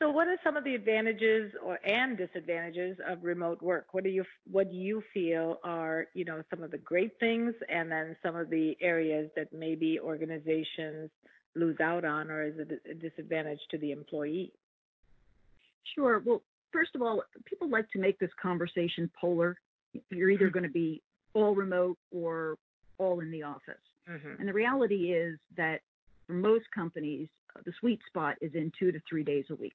So, 0.00 0.10
what 0.10 0.28
are 0.28 0.36
some 0.44 0.56
of 0.56 0.62
the 0.62 0.76
advantages 0.76 1.52
or 1.62 1.78
and 1.84 2.16
disadvantages 2.16 2.98
of 3.06 3.24
remote 3.24 3.60
work? 3.60 3.86
What 3.92 4.04
do 4.04 4.10
you 4.10 4.24
what 4.50 4.70
do 4.70 4.76
you 4.76 5.02
feel 5.12 5.58
are 5.64 6.06
you 6.14 6.24
know 6.24 6.42
some 6.50 6.62
of 6.62 6.70
the 6.70 6.78
great 6.78 7.18
things, 7.18 7.52
and 7.68 7.90
then 7.90 8.16
some 8.22 8.36
of 8.36 8.48
the 8.48 8.76
areas 8.80 9.28
that 9.34 9.52
maybe 9.52 9.98
organizations 9.98 11.10
lose 11.56 11.80
out 11.80 12.04
on, 12.04 12.30
or 12.30 12.44
is 12.44 12.54
it 12.58 12.80
a 12.88 12.94
disadvantage 12.94 13.58
to 13.72 13.78
the 13.78 13.90
employee? 13.90 14.52
Sure. 15.96 16.22
Well, 16.24 16.42
first 16.72 16.94
of 16.94 17.02
all, 17.02 17.22
people 17.44 17.68
like 17.68 17.90
to 17.90 17.98
make 17.98 18.20
this 18.20 18.30
conversation 18.40 19.10
polar. 19.20 19.56
You're 20.10 20.30
either 20.30 20.46
mm-hmm. 20.46 20.52
going 20.52 20.62
to 20.64 20.70
be 20.70 21.02
all 21.34 21.56
remote 21.56 21.98
or 22.12 22.56
all 22.98 23.18
in 23.18 23.32
the 23.32 23.42
office. 23.42 23.82
Mm-hmm. 24.08 24.40
And 24.40 24.48
the 24.48 24.52
reality 24.52 25.12
is 25.12 25.38
that 25.56 25.80
for 26.26 26.34
most 26.34 26.66
companies, 26.72 27.28
the 27.64 27.72
sweet 27.80 28.00
spot 28.06 28.36
is 28.40 28.52
in 28.54 28.70
two 28.78 28.92
to 28.92 29.00
three 29.08 29.24
days 29.24 29.46
a 29.50 29.54
week. 29.56 29.74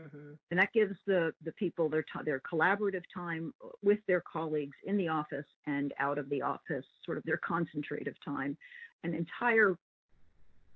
Mm-hmm. 0.00 0.32
And 0.50 0.60
that 0.60 0.72
gives 0.72 0.96
the, 1.06 1.32
the 1.44 1.52
people 1.52 1.88
their, 1.88 2.02
t- 2.02 2.24
their 2.24 2.40
collaborative 2.40 3.04
time 3.12 3.54
with 3.82 4.00
their 4.08 4.20
colleagues 4.20 4.76
in 4.84 4.96
the 4.96 5.08
office 5.08 5.46
and 5.66 5.92
out 6.00 6.18
of 6.18 6.28
the 6.30 6.42
office, 6.42 6.84
sort 7.04 7.18
of 7.18 7.24
their 7.24 7.40
concentrative 7.46 8.14
time. 8.24 8.56
And 9.04 9.14
entire 9.14 9.76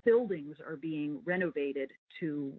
buildings 0.05 0.57
are 0.65 0.77
being 0.77 1.19
renovated 1.25 1.91
to 2.19 2.53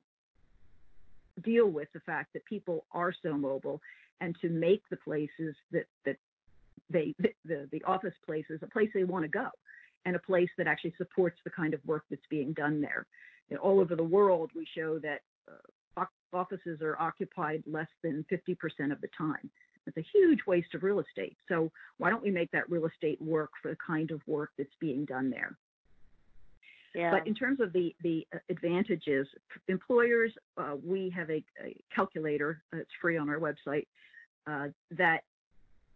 deal 1.42 1.68
with 1.68 1.88
the 1.94 2.00
fact 2.00 2.32
that 2.34 2.44
people 2.44 2.84
are 2.92 3.14
so 3.22 3.32
mobile 3.36 3.80
and 4.20 4.36
to 4.42 4.50
make 4.50 4.82
the 4.90 4.96
places 4.96 5.54
that, 5.72 5.86
that 6.04 6.16
they, 6.90 7.14
the, 7.44 7.68
the 7.72 7.82
office 7.84 8.14
places, 8.26 8.60
a 8.62 8.66
place 8.66 8.90
they 8.92 9.04
want 9.04 9.24
to 9.24 9.28
go 9.28 9.48
and 10.04 10.16
a 10.16 10.20
place 10.20 10.50
that 10.58 10.66
actually 10.66 10.94
supports 10.98 11.38
the 11.44 11.50
kind 11.50 11.72
of 11.72 11.80
work 11.86 12.04
that's 12.10 12.22
being 12.28 12.52
done 12.52 12.80
there. 12.80 13.06
You 13.48 13.56
know, 13.56 13.62
all 13.62 13.80
over 13.80 13.96
the 13.96 14.02
world, 14.02 14.50
we 14.54 14.66
show 14.74 14.98
that 14.98 15.20
uh, 15.48 15.56
offices 16.32 16.80
are 16.80 16.96
occupied 17.00 17.62
less 17.66 17.88
than 18.02 18.24
50% 18.30 18.92
of 18.92 19.00
the 19.00 19.08
time. 19.16 19.50
It's 19.86 19.96
a 19.96 20.04
huge 20.12 20.40
waste 20.46 20.74
of 20.74 20.82
real 20.82 21.00
estate. 21.00 21.36
So 21.48 21.70
why 21.98 22.10
don't 22.10 22.22
we 22.22 22.30
make 22.30 22.50
that 22.52 22.70
real 22.70 22.86
estate 22.86 23.20
work 23.20 23.50
for 23.62 23.70
the 23.70 23.76
kind 23.84 24.10
of 24.10 24.20
work 24.26 24.50
that's 24.56 24.74
being 24.80 25.04
done 25.04 25.30
there? 25.30 25.56
Yeah. 26.94 27.12
But 27.12 27.26
in 27.26 27.34
terms 27.34 27.60
of 27.60 27.72
the, 27.72 27.94
the 28.02 28.26
advantages, 28.48 29.26
employers, 29.68 30.32
uh, 30.56 30.74
we 30.84 31.10
have 31.10 31.30
a, 31.30 31.42
a 31.64 31.76
calculator, 31.94 32.62
uh, 32.72 32.78
it's 32.78 32.90
free 33.00 33.16
on 33.16 33.28
our 33.28 33.38
website, 33.38 33.86
uh, 34.46 34.68
that 34.96 35.20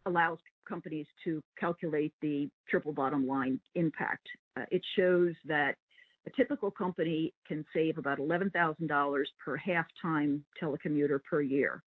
allows 0.07 0.39
companies 0.69 1.07
to 1.25 1.43
calculate 1.59 2.13
the 2.23 2.49
triple 2.69 2.93
bottom 2.93 3.27
line 3.27 3.59
impact. 3.75 4.27
Uh, 4.57 4.65
it 4.71 4.83
shows 4.97 5.35
that 5.47 5.77
a 6.26 6.31
typical 6.31 6.71
company 6.71 7.35
can 7.47 7.64
save 7.75 7.99
about 7.99 8.19
$11,000 8.19 9.25
per 9.45 9.57
half-time 9.57 10.45
telecommuter 10.61 11.23
per 11.23 11.40
year. 11.43 11.83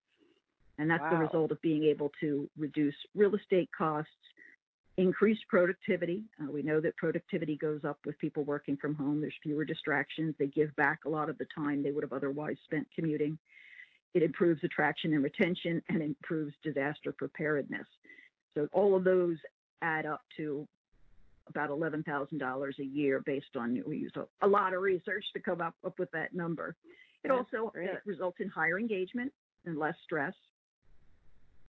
And 0.77 0.89
that's 0.89 1.01
wow. 1.01 1.11
the 1.11 1.17
result 1.17 1.51
of 1.51 1.61
being 1.61 1.83
able 1.83 2.11
to 2.19 2.47
reduce 2.57 2.95
real 3.15 3.33
estate 3.35 3.69
costs, 3.75 4.11
increase 4.97 5.39
productivity. 5.49 6.23
Uh, 6.41 6.51
we 6.51 6.61
know 6.61 6.79
that 6.79 6.95
productivity 6.97 7.55
goes 7.57 7.81
up 7.83 7.97
with 8.05 8.17
people 8.19 8.43
working 8.43 8.77
from 8.77 8.93
home. 8.93 9.21
There's 9.21 9.33
fewer 9.41 9.65
distractions. 9.65 10.35
They 10.37 10.47
give 10.47 10.75
back 10.75 11.05
a 11.05 11.09
lot 11.09 11.29
of 11.29 11.37
the 11.39 11.47
time 11.55 11.81
they 11.81 11.91
would 11.91 12.03
have 12.03 12.13
otherwise 12.13 12.57
spent 12.65 12.87
commuting. 12.95 13.37
It 14.13 14.23
improves 14.23 14.63
attraction 14.63 15.13
and 15.13 15.23
retention 15.23 15.81
and 15.89 16.01
improves 16.01 16.53
disaster 16.63 17.11
preparedness. 17.11 17.87
So 18.55 18.67
all 18.71 18.95
of 18.95 19.03
those 19.03 19.37
add 19.81 20.05
up 20.05 20.21
to 20.37 20.67
about 21.49 21.69
$11,000 21.69 22.79
a 22.79 22.83
year 22.83 23.21
based 23.25 23.55
on, 23.55 23.81
we 23.85 23.97
use 23.97 24.13
a, 24.15 24.45
a, 24.45 24.47
lot 24.47 24.73
of 24.73 24.81
research 24.81 25.25
to 25.33 25.39
come 25.39 25.61
up, 25.61 25.75
up 25.85 25.97
with 25.99 26.11
that 26.11 26.33
number. 26.33 26.75
It 27.23 27.29
That's 27.29 27.39
also 27.53 27.71
uh, 27.77 27.97
results 28.05 28.37
in 28.39 28.49
higher 28.49 28.79
engagement 28.79 29.31
and 29.65 29.77
less 29.77 29.95
stress. 30.03 30.33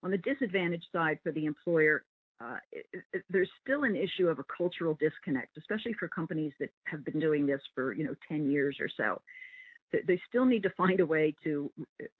On 0.02 0.10
the 0.10 0.18
disadvantage 0.18 0.84
side 0.92 1.18
for 1.22 1.32
the 1.32 1.46
employer, 1.46 2.04
uh, 2.40 2.58
it, 2.70 2.86
it, 3.12 3.24
there's 3.30 3.50
still 3.62 3.82
an 3.82 3.96
issue 3.96 4.28
of 4.28 4.38
a 4.38 4.44
cultural 4.44 4.96
disconnect, 5.00 5.56
especially 5.58 5.92
for 5.94 6.06
companies 6.06 6.52
that 6.60 6.70
have 6.84 7.04
been 7.04 7.18
doing 7.18 7.46
this 7.46 7.60
for 7.74 7.92
you 7.92 8.04
know 8.04 8.14
10 8.28 8.50
years 8.50 8.76
or 8.80 8.88
so. 8.96 9.20
They 9.90 10.20
still 10.28 10.44
need 10.44 10.62
to 10.64 10.70
find 10.70 11.00
a 11.00 11.06
way 11.06 11.34
to 11.44 11.70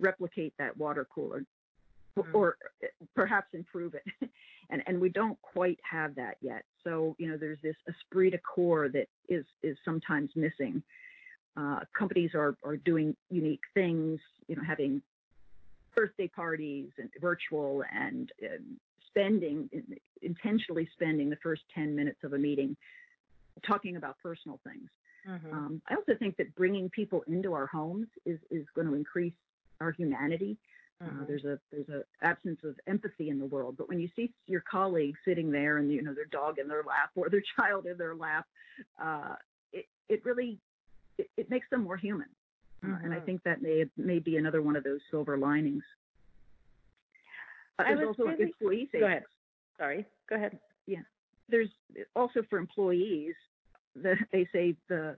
replicate 0.00 0.54
that 0.58 0.76
water 0.76 1.06
cooler. 1.14 1.44
Or 2.32 2.56
perhaps 3.14 3.48
improve 3.52 3.94
it, 3.94 4.30
and 4.70 4.82
and 4.86 5.00
we 5.00 5.08
don't 5.08 5.40
quite 5.42 5.78
have 5.88 6.14
that 6.16 6.36
yet. 6.40 6.64
So 6.84 7.16
you 7.18 7.28
know 7.28 7.36
there's 7.36 7.58
this 7.62 7.76
esprit 7.88 8.30
de 8.30 8.38
corps 8.38 8.88
that 8.90 9.06
is 9.28 9.44
is 9.62 9.76
sometimes 9.84 10.30
missing. 10.36 10.82
Uh, 11.56 11.80
companies 11.96 12.30
are 12.34 12.56
are 12.64 12.76
doing 12.76 13.16
unique 13.30 13.62
things, 13.74 14.20
you 14.46 14.56
know, 14.56 14.62
having 14.66 15.02
birthday 15.94 16.28
parties 16.28 16.90
and 16.98 17.10
virtual 17.20 17.82
and 17.92 18.30
spending 19.08 19.68
intentionally 20.22 20.88
spending 20.92 21.30
the 21.30 21.36
first 21.42 21.62
10 21.74 21.94
minutes 21.94 22.18
of 22.24 22.32
a 22.32 22.38
meeting 22.38 22.76
talking 23.66 23.96
about 23.96 24.16
personal 24.22 24.60
things. 24.64 24.88
Mm-hmm. 25.28 25.52
Um, 25.52 25.82
I 25.88 25.94
also 25.94 26.12
think 26.18 26.36
that 26.36 26.54
bringing 26.54 26.88
people 26.90 27.22
into 27.26 27.52
our 27.52 27.66
homes 27.66 28.06
is, 28.24 28.38
is 28.50 28.64
going 28.74 28.86
to 28.86 28.94
increase 28.94 29.32
our 29.80 29.92
humanity. 29.92 30.56
Uh, 31.00 31.06
mm-hmm. 31.06 31.22
Uh, 31.22 31.24
there's 31.26 31.44
a 31.44 31.58
there's 31.70 31.88
a 31.88 32.02
absence 32.26 32.60
of 32.64 32.74
empathy 32.86 33.30
in 33.30 33.38
the 33.38 33.46
world, 33.46 33.76
but 33.78 33.88
when 33.88 34.00
you 34.00 34.08
see 34.16 34.32
your 34.46 34.62
colleague 34.68 35.14
sitting 35.24 35.50
there 35.50 35.78
and 35.78 35.92
you 35.92 36.02
know 36.02 36.14
their 36.14 36.26
dog 36.26 36.58
in 36.58 36.68
their 36.68 36.82
lap 36.82 37.10
or 37.14 37.28
their 37.28 37.42
child 37.56 37.86
in 37.86 37.96
their 37.96 38.14
lap, 38.14 38.46
uh, 39.02 39.34
it 39.72 39.86
it 40.08 40.24
really 40.24 40.58
it, 41.16 41.28
it 41.36 41.50
makes 41.50 41.68
them 41.70 41.84
more 41.84 41.96
human. 41.96 42.28
Mm-hmm. 42.84 42.94
Uh, 42.94 42.98
and 43.04 43.12
I 43.12 43.16
mm-hmm. 43.16 43.26
think 43.26 43.42
that 43.44 43.62
may 43.62 43.84
may 43.96 44.18
be 44.18 44.36
another 44.36 44.62
one 44.62 44.76
of 44.76 44.84
those 44.84 45.00
silver 45.10 45.36
linings. 45.36 45.84
There's 47.78 48.06
also 48.06 48.24
really, 48.24 48.42
employee 48.42 48.88
savings. 48.90 49.00
Go 49.00 49.06
ahead. 49.06 49.22
Sorry. 49.78 50.06
Go 50.28 50.36
ahead. 50.36 50.58
Yeah. 50.86 51.02
There's 51.48 51.68
also 52.16 52.42
for 52.50 52.58
employees, 52.58 53.34
the, 53.94 54.16
they 54.32 54.48
say 54.52 54.74
the 54.88 55.16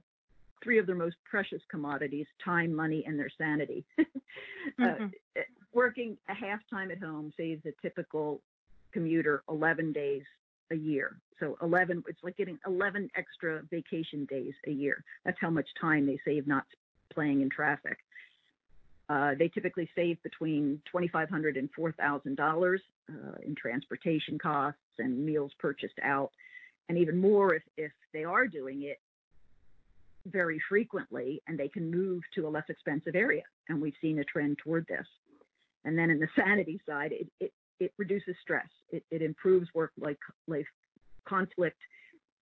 three 0.62 0.78
of 0.78 0.87
their 0.87 0.94
most 0.94 1.16
precious 1.28 1.62
commodities 1.70 2.26
time, 2.44 2.75
money, 2.75 3.02
and 3.06 3.18
their 3.18 3.30
sanity. 3.37 3.84
Uh, 4.78 4.84
mm-hmm. 4.84 5.04
uh, 5.37 5.40
working 5.72 6.16
a 6.28 6.34
half 6.34 6.60
time 6.70 6.90
at 6.90 6.98
home 6.98 7.32
saves 7.36 7.64
a 7.66 7.72
typical 7.82 8.40
commuter 8.92 9.42
11 9.48 9.92
days 9.92 10.22
a 10.70 10.74
year. 10.74 11.16
So 11.38 11.56
11, 11.62 12.04
it's 12.08 12.22
like 12.22 12.36
getting 12.36 12.58
11 12.66 13.10
extra 13.16 13.62
vacation 13.70 14.26
days 14.26 14.54
a 14.66 14.70
year. 14.70 15.02
That's 15.24 15.38
how 15.40 15.50
much 15.50 15.68
time 15.80 16.06
they 16.06 16.18
save 16.24 16.46
not 16.46 16.64
playing 17.12 17.40
in 17.40 17.50
traffic. 17.50 17.98
Uh, 19.08 19.32
they 19.36 19.48
typically 19.48 19.88
save 19.96 20.22
between 20.22 20.80
$2,500 20.94 21.58
and 21.58 21.68
$4,000 21.76 22.78
uh, 23.08 23.12
in 23.44 23.54
transportation 23.56 24.38
costs 24.38 24.78
and 24.98 25.24
meals 25.26 25.50
purchased 25.58 25.98
out, 26.04 26.30
and 26.88 26.96
even 26.96 27.20
more 27.20 27.54
if, 27.54 27.62
if 27.76 27.92
they 28.12 28.22
are 28.22 28.46
doing 28.46 28.82
it 28.82 29.00
very 30.26 30.60
frequently 30.68 31.42
and 31.48 31.58
they 31.58 31.68
can 31.68 31.90
move 31.90 32.22
to 32.34 32.46
a 32.46 32.50
less 32.50 32.68
expensive 32.68 33.16
area. 33.16 33.42
And 33.68 33.80
we've 33.80 33.94
seen 34.00 34.18
a 34.20 34.24
trend 34.24 34.58
toward 34.58 34.86
this. 34.86 35.06
And 35.84 35.99
then 35.99 36.10
in 36.10 36.18
the 36.18 36.28
sanity 36.37 36.80
side, 36.88 37.12
it, 37.12 37.28
it, 37.40 37.52
it 37.78 37.92
reduces 37.96 38.34
stress, 38.42 38.68
it, 38.90 39.02
it 39.10 39.22
improves 39.22 39.68
work 39.75 39.92
life 39.99 40.66
conflict, 41.26 41.78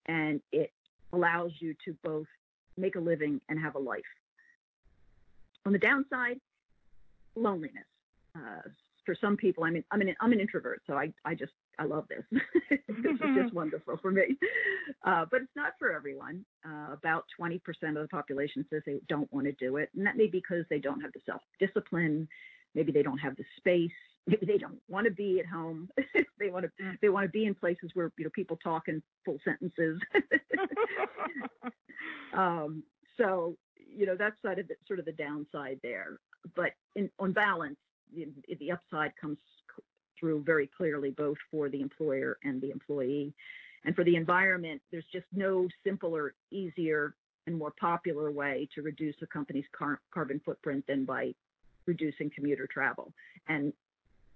and 0.07 0.41
it 0.53 0.73
allows 1.13 1.53
you 1.61 1.75
to 1.85 1.97
both 2.03 2.27
make 2.77 2.97
a 2.97 3.01
living 3.01 3.41
and 3.49 3.59
have 3.61 3.75
a 3.75 3.79
life. 3.79 4.03
On 5.67 5.73
the 5.73 5.79
downside, 5.79 6.41
loneliness. 7.37 7.85
Uh, 8.35 8.69
for 9.05 9.15
some 9.19 9.37
people, 9.39 9.65
I 9.65 9.71
mean, 9.71 9.85
I'm 9.91 10.03
an 10.03 10.15
I'm 10.21 10.33
an 10.33 10.41
introvert, 10.41 10.83
so 10.87 10.95
I 10.95 11.13
I 11.25 11.35
just 11.35 11.53
I 11.79 11.85
love 11.85 12.05
this. 12.09 12.25
this 12.71 12.79
is 12.89 13.37
just 13.43 13.55
wonderful 13.55 13.97
for 14.03 14.11
me. 14.11 14.37
Uh, 15.03 15.25
but 15.31 15.41
it's 15.41 15.57
not 15.57 15.73
for 15.79 15.93
everyone. 15.93 16.45
Uh, 16.63 16.93
about 16.93 17.25
20% 17.41 17.57
of 17.89 17.95
the 17.95 18.09
population 18.11 18.67
says 18.69 18.83
they 18.85 19.01
don't 19.09 19.33
want 19.33 19.47
to 19.47 19.53
do 19.53 19.79
it, 19.79 19.89
and 19.97 20.07
that 20.07 20.17
may 20.19 20.27
be 20.27 20.41
because 20.43 20.67
they 20.69 20.79
don't 20.79 21.01
have 21.01 21.13
the 21.13 21.21
self 21.25 21.41
discipline. 21.59 22.29
Maybe 22.75 22.93
they 22.93 23.03
don't 23.03 23.19
have 23.19 23.37
the 23.37 23.45
space. 23.57 23.91
Maybe 24.27 24.47
they 24.47 24.59
don't 24.59 24.79
want 24.89 25.07
to 25.07 25.11
be 25.11 25.41
at 25.41 25.47
home. 25.47 25.89
they 26.39 26.51
want 26.51 26.67
to 26.67 26.71
they 27.01 27.09
want 27.09 27.25
to 27.25 27.31
be 27.31 27.47
in 27.47 27.55
places 27.55 27.91
where 27.95 28.13
you 28.19 28.25
know 28.25 28.31
people 28.35 28.59
talk 28.63 28.89
in 28.89 29.03
full 29.25 29.39
sentences. 29.45 30.01
um, 32.35 32.83
so 33.17 33.57
you 33.77 34.07
know 34.07 34.17
that's 34.17 34.41
sort 34.43 34.59
of 34.59 34.69
the, 34.69 34.75
sort 34.87 34.99
of 34.99 35.07
the 35.07 35.13
downside 35.13 35.81
there 35.83 36.19
but 36.55 36.73
in, 36.95 37.11
on 37.19 37.33
balance, 37.33 37.77
the, 38.15 38.29
the 38.59 38.73
upside 38.73 39.13
comes 39.21 39.39
through 40.19 40.43
very 40.45 40.69
clearly 40.77 41.11
both 41.11 41.37
for 41.51 41.69
the 41.69 41.81
employer 41.81 42.39
and 42.43 42.61
the 42.61 42.71
employee. 42.71 43.33
And 43.85 43.95
for 43.95 44.05
the 44.05 44.17
environment, 44.17 44.83
there's 44.91 45.07
just 45.13 45.27
no 45.33 45.69
simpler, 45.85 46.35
easier, 46.51 47.15
and 47.47 47.57
more 47.57 47.73
popular 47.81 48.31
way 48.31 48.69
to 48.75 48.83
reduce 48.83 49.15
a 49.23 49.27
company's 49.27 49.65
car- 49.77 50.01
carbon 50.13 50.41
footprint 50.45 50.85
than 50.89 51.05
by 51.05 51.33
reducing 51.89 52.31
commuter 52.31 52.69
travel. 52.73 53.13
And 53.49 53.73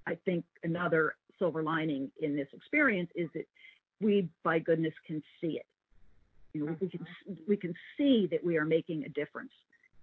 I 0.07 0.17
think 0.25 0.45
another 0.65 1.15
silver 1.39 1.63
lining 1.63 2.11
in 2.21 2.35
this 2.35 2.49
experience 2.53 3.11
is 3.15 3.29
that 3.35 3.47
we, 4.01 4.29
by 4.43 4.59
goodness, 4.59 4.95
can 5.07 5.23
see 5.41 5.59
it. 5.59 5.67
You 6.53 6.67
know, 6.67 6.77
we 6.81 6.89
can 6.89 7.07
we 7.49 7.57
can 7.57 7.75
see 7.97 8.27
that 8.31 8.45
we 8.45 8.59
are 8.59 8.65
making 8.65 9.05
a 9.05 9.09
difference 9.09 9.53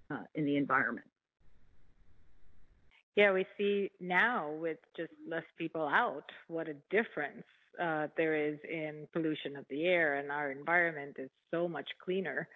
uh, 0.10 0.24
in 0.36 0.46
the 0.46 0.56
environment. 0.56 1.06
Yeah, 3.16 3.34
we 3.34 3.46
see 3.58 3.92
now 4.00 4.52
with 4.52 4.78
just 4.96 5.12
less 5.28 5.44
people 5.58 5.86
out 5.88 6.24
what 6.48 6.68
a 6.70 6.76
difference 6.90 7.44
uh, 7.82 8.08
there 8.18 8.36
is 8.36 8.58
in 8.70 9.08
pollution 9.14 9.56
of 9.58 9.66
the 9.70 9.86
air, 9.86 10.16
and 10.16 10.32
our 10.32 10.52
environment 10.52 11.18
is 11.20 11.30
so 11.52 11.68
much 11.68 11.90
cleaner. 12.04 12.48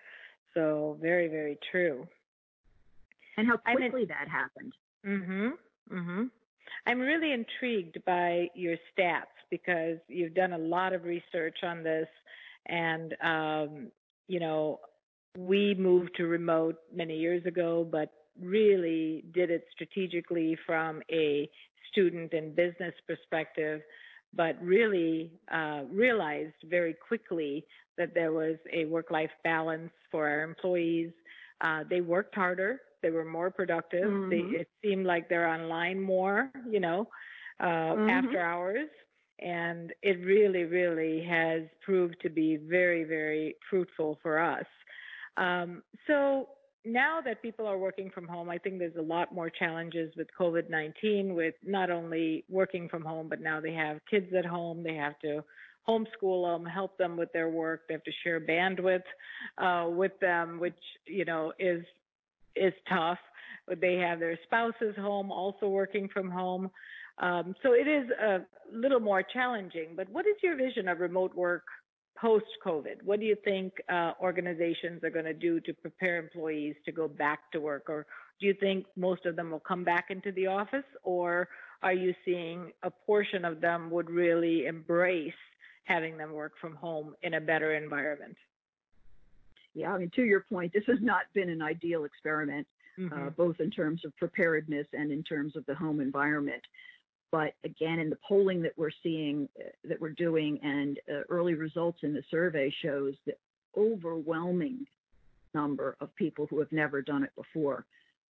So 0.54 0.98
very, 1.02 1.28
very 1.28 1.58
true. 1.72 2.08
And 3.38 3.48
how 3.48 3.58
quickly 3.58 4.04
in, 4.04 4.08
that 4.10 4.28
happened. 4.28 4.74
Mhm. 5.06 5.58
Mhm. 5.90 6.32
I'm 6.86 7.00
really 7.00 7.32
intrigued 7.32 8.04
by 8.06 8.50
your 8.56 8.78
stats 8.92 9.36
because 9.50 10.00
you've 10.08 10.34
done 10.34 10.54
a 10.54 10.58
lot 10.58 10.94
of 10.94 11.04
research 11.04 11.64
on 11.64 11.84
this, 11.84 12.08
and 12.68 13.16
um, 13.22 13.92
you 14.28 14.40
know, 14.40 14.80
we 15.38 15.76
moved 15.76 16.16
to 16.18 16.26
remote 16.28 16.78
many 16.94 17.18
years 17.18 17.46
ago, 17.46 17.84
but 17.90 18.10
really 18.40 19.24
did 19.34 19.52
it 19.52 19.66
strategically 19.72 20.58
from 20.66 21.02
a 21.12 21.50
student 21.92 22.34
and 22.34 22.56
business 22.56 22.94
perspective, 23.08 23.82
but 24.34 24.62
really 24.62 25.32
uh, 25.52 25.84
realized 25.92 26.56
very 26.66 26.94
quickly 26.94 27.66
that 27.98 28.14
there 28.16 28.32
was 28.32 28.58
a 28.72 28.86
work 28.86 29.12
life 29.12 29.32
balance 29.44 29.92
for 30.12 30.28
our 30.28 30.42
employees. 30.44 31.12
Uh, 31.64 31.84
they 31.90 32.02
worked 32.02 32.36
harder, 32.36 32.82
they 33.02 33.10
were 33.10 33.26
more 33.26 33.50
productive, 33.50 34.04
mm-hmm. 34.04 34.30
they, 34.30 34.60
it 34.60 34.68
seemed 34.84 35.06
like 35.06 35.30
they're 35.30 35.48
online 35.48 36.00
more, 36.00 36.52
you 36.70 36.80
know, 36.80 37.08
uh, 37.60 37.66
mm-hmm. 37.66 38.10
after 38.10 38.40
hours. 38.40 38.90
And 39.40 39.92
it 40.02 40.24
really, 40.26 40.64
really 40.64 41.26
has 41.28 41.64
proved 41.82 42.18
to 42.22 42.30
be 42.30 42.58
very, 42.58 43.04
very 43.04 43.56
fruitful 43.70 44.20
for 44.22 44.40
us. 44.40 44.66
Um, 45.38 45.84
so, 46.08 46.50
now 46.86 47.22
that 47.24 47.42
people 47.42 47.66
are 47.66 47.78
working 47.78 48.12
from 48.14 48.28
home, 48.28 48.50
I 48.50 48.58
think 48.58 48.78
there's 48.78 48.98
a 48.98 49.02
lot 49.02 49.34
more 49.34 49.50
challenges 49.50 50.14
with 50.18 50.28
COVID 50.38 50.70
19, 50.70 51.34
with 51.34 51.56
not 51.66 51.90
only 51.90 52.44
working 52.50 52.90
from 52.90 53.04
home, 53.04 53.30
but 53.30 53.40
now 53.40 53.62
they 53.62 53.74
have 53.74 54.00
kids 54.10 54.28
at 54.38 54.46
home. 54.46 54.84
They 54.84 54.96
have 54.96 55.18
to 55.20 55.44
homeschool 55.88 56.58
them, 56.58 56.66
help 56.66 56.98
them 56.98 57.18
with 57.18 57.32
their 57.34 57.50
work. 57.50 57.82
They 57.88 57.94
have 57.94 58.04
to 58.04 58.12
share 58.24 58.40
bandwidth 58.40 59.04
uh, 59.58 59.90
with 59.90 60.14
them, 60.20 60.60
which, 60.60 60.80
you 61.06 61.26
know, 61.26 61.54
is 61.60 61.84
is 62.56 62.74
tough. 62.88 63.18
They 63.80 63.96
have 63.96 64.20
their 64.20 64.38
spouses 64.44 64.96
home, 64.98 65.32
also 65.32 65.68
working 65.68 66.10
from 66.14 66.30
home. 66.30 66.70
Um, 67.18 67.56
so 67.64 67.74
it 67.74 67.88
is 67.88 68.10
a 68.22 68.40
little 68.72 69.00
more 69.00 69.24
challenging. 69.24 69.90
But 69.96 70.10
what 70.10 70.26
is 70.26 70.36
your 70.44 70.56
vision 70.56 70.88
of 70.88 71.00
remote 71.00 71.34
work 71.36 71.64
post 72.20 72.46
COVID? 72.66 73.04
What 73.04 73.20
do 73.20 73.26
you 73.26 73.38
think 73.44 73.74
uh, 73.92 74.12
organizations 74.22 75.04
are 75.04 75.10
going 75.10 75.26
to 75.26 75.34
do 75.34 75.60
to 75.62 75.74
prepare 75.74 76.18
employees 76.18 76.76
to 76.86 76.92
go 76.92 77.08
back 77.08 77.52
to 77.54 77.60
work? 77.60 77.86
Or 77.88 78.06
do 78.40 78.48
you 78.48 78.56
think 78.60 78.86
most 78.96 79.26
of 79.26 79.36
them 79.36 79.52
will 79.52 79.60
come 79.60 79.84
back 79.84 80.06
into 80.10 80.32
the 80.32 80.48
office? 80.48 80.86
Or 81.04 81.48
are 81.82 81.94
you 81.94 82.14
seeing 82.26 82.72
a 82.84 82.92
portion 82.92 83.46
of 83.46 83.62
them 83.62 83.90
would 83.92 84.10
really 84.10 84.66
embrace 84.66 85.34
having 85.84 86.18
them 86.18 86.32
work 86.32 86.54
from 86.60 86.76
home 86.76 87.16
in 87.24 87.36
a 87.36 87.42
better 87.42 87.76
environment? 87.76 88.36
Yeah, 89.74 89.94
I 89.94 89.98
mean, 89.98 90.12
to 90.16 90.24
your 90.24 90.42
point, 90.42 90.72
this 90.74 90.84
has 90.88 91.00
not 91.02 91.24
been 91.34 91.50
an 91.50 91.62
ideal 91.62 92.06
experiment, 92.06 92.68
uh, 92.98 93.02
mm-hmm. 93.02 93.28
uh, 93.28 93.30
both 93.32 93.60
in 93.60 93.72
terms 93.72 94.02
of 94.06 94.16
preparedness 94.18 94.88
and 94.94 95.12
in 95.12 95.24
terms 95.24 95.56
of 95.56 95.66
the 95.66 95.76
home 95.76 96.00
environment. 96.00 96.62
But 97.32 97.56
again, 97.64 97.98
in 97.98 98.12
the 98.12 98.18
polling 98.28 98.62
that 98.62 98.74
we're 98.78 98.92
seeing, 99.02 99.50
uh, 99.60 99.70
that 99.86 100.00
we're 100.00 100.12
doing, 100.12 100.60
and 100.62 101.00
uh, 101.12 101.22
early 101.30 101.56
results 101.56 102.00
in 102.04 102.14
the 102.14 102.24
survey 102.30 102.74
shows 102.82 103.16
that 103.26 103.40
overwhelming 103.76 104.86
number 105.56 105.96
of 106.00 106.16
people 106.16 106.48
who 106.50 106.60
have 106.60 106.72
never 106.72 107.02
done 107.02 107.24
it 107.24 107.32
before 107.36 107.86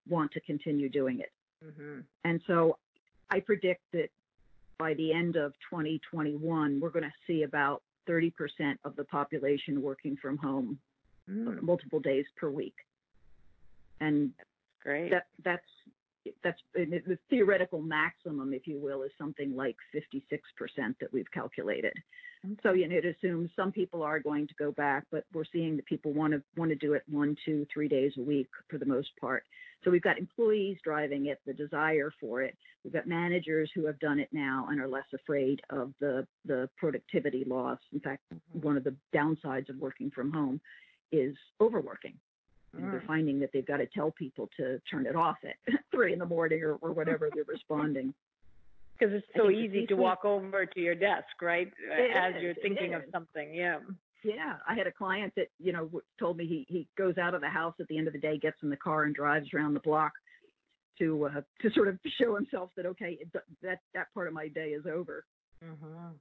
want 0.08 0.32
to 0.32 0.40
continue 0.42 0.90
doing 0.90 1.20
it. 1.20 1.32
Mm-hmm. 1.66 2.00
And 2.24 2.42
so 2.48 2.78
I 3.30 3.40
predict 3.40 3.82
that 3.94 4.10
by 4.84 4.94
the 4.96 5.14
end 5.14 5.38
of 5.38 5.54
2021, 5.70 6.82
we're 6.82 6.90
going 6.90 7.06
to 7.06 7.14
see 7.26 7.44
about 7.44 7.82
30% 8.10 8.34
of 8.84 8.98
the 8.98 9.06
population 9.06 9.82
working 9.82 10.18
from 10.22 10.38
home 10.38 10.78
mm. 11.32 11.62
multiple 11.62 12.02
days 12.02 12.26
per 12.36 12.50
week. 12.50 12.76
And 14.02 14.32
great. 14.84 15.10
That, 15.12 15.28
that's 15.42 15.64
that's 16.44 16.60
the 16.74 17.18
theoretical 17.30 17.82
maximum, 17.82 18.54
if 18.54 18.68
you 18.68 18.80
will, 18.80 19.04
is 19.04 19.12
something 19.18 19.56
like 19.56 19.76
56% 19.94 20.32
that 21.00 21.12
we've 21.12 21.32
calculated. 21.32 21.94
So 22.62 22.74
you 22.74 22.88
know, 22.88 22.98
it 22.98 23.06
assumes 23.06 23.50
some 23.56 23.72
people 23.72 24.04
are 24.04 24.20
going 24.20 24.48
to 24.48 24.54
go 24.56 24.72
back, 24.72 25.06
but 25.12 25.24
we're 25.34 25.46
seeing 25.52 25.78
that 25.78 25.86
people 25.86 26.12
want 26.12 26.34
to 26.34 26.42
want 26.58 26.72
to 26.72 26.76
do 26.76 26.94
it 26.94 27.04
one, 27.10 27.38
two, 27.46 27.66
three 27.74 27.88
days 27.88 28.12
a 28.18 28.22
week 28.22 28.50
for 28.70 28.78
the 28.78 28.86
most 28.86 29.10
part. 29.20 29.44
So 29.84 29.92
we've 29.92 30.02
got 30.02 30.18
employees 30.18 30.78
driving 30.84 31.28
it, 31.28 31.40
the 31.46 31.54
desire 31.54 32.12
for 32.20 32.42
it. 32.42 32.58
We've 32.84 32.94
got 32.94 33.08
managers 33.08 33.72
who 33.74 33.86
have 33.86 34.00
done 34.00 34.20
it 34.20 34.30
now 34.32 34.68
and 34.70 34.80
are 34.80 34.88
less 34.88 35.06
afraid 35.14 35.62
of 35.70 35.94
the 36.02 36.28
the 36.46 36.70
productivity 36.78 37.46
loss. 37.46 37.80
In 37.94 38.02
fact, 38.02 38.24
mm-hmm. 38.34 38.60
one 38.60 38.78
of 38.78 38.84
the 38.84 38.96
downsides 39.16 39.70
of 39.70 39.78
working 39.78 40.12
from 40.12 40.32
home 40.32 40.60
is 41.14 41.36
overworking. 41.62 42.16
And 42.76 42.92
they're 42.92 43.02
mm. 43.02 43.08
finding 43.08 43.40
that 43.40 43.52
they've 43.54 43.66
got 43.66 43.78
to 43.78 43.86
tell 43.86 44.12
people 44.12 44.50
to 44.58 44.80
turn 44.90 45.06
it 45.06 45.16
off 45.16 45.38
at 45.44 45.56
three 45.92 46.14
in 46.14 46.20
the 46.20 46.26
morning 46.26 46.62
or, 46.64 46.76
or 46.76 46.92
whatever 46.92 47.30
they're 47.34 47.44
responding. 47.48 48.14
Because 49.00 49.16
it's 49.16 49.28
so 49.36 49.50
easy 49.50 49.88
to 49.88 49.96
walk 49.96 50.24
over 50.24 50.68
to 50.68 50.80
your 50.80 50.94
desk, 50.94 51.26
right? 51.42 51.68
It 51.68 52.16
As 52.16 52.36
is, 52.36 52.44
you're 52.44 52.54
thinking 52.54 52.94
of 52.94 53.02
something. 53.12 53.52
Yeah. 53.52 53.80
Yeah, 54.24 54.58
I 54.70 54.76
had 54.76 54.86
a 54.86 54.92
client 54.92 55.34
that 55.36 55.48
you 55.60 55.74
know 55.74 55.90
told 56.20 56.38
me 56.38 56.46
he 56.46 56.66
he 56.70 56.88
goes 56.96 57.18
out 57.18 57.34
of 57.34 57.42
the 57.42 57.50
house 57.50 57.74
at 57.82 57.88
the 57.88 57.98
end 57.98 58.06
of 58.06 58.14
the 58.14 58.20
day, 58.20 58.38
gets 58.38 58.58
in 58.62 58.70
the 58.70 58.78
car, 58.78 59.04
and 59.04 59.14
drives 59.14 59.48
around 59.52 59.74
the 59.74 59.82
block 59.82 60.14
to 61.00 61.26
uh, 61.26 61.42
to 61.62 61.74
sort 61.74 61.88
of 61.88 62.00
show 62.22 62.36
himself 62.36 62.70
that 62.78 62.86
okay, 62.86 63.18
it, 63.20 63.28
that 63.62 63.80
that 63.94 64.14
part 64.14 64.28
of 64.28 64.34
my 64.34 64.48
day 64.48 64.70
is 64.70 64.86
over. 64.86 65.26
Mm-hmm. 65.64 66.16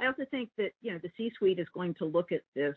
I 0.00 0.06
also 0.06 0.24
think 0.30 0.50
that 0.58 0.70
you 0.80 0.92
know 0.92 0.98
the 1.02 1.10
C-suite 1.16 1.58
is 1.58 1.66
going 1.72 1.94
to 1.94 2.04
look 2.04 2.32
at 2.32 2.42
this 2.54 2.76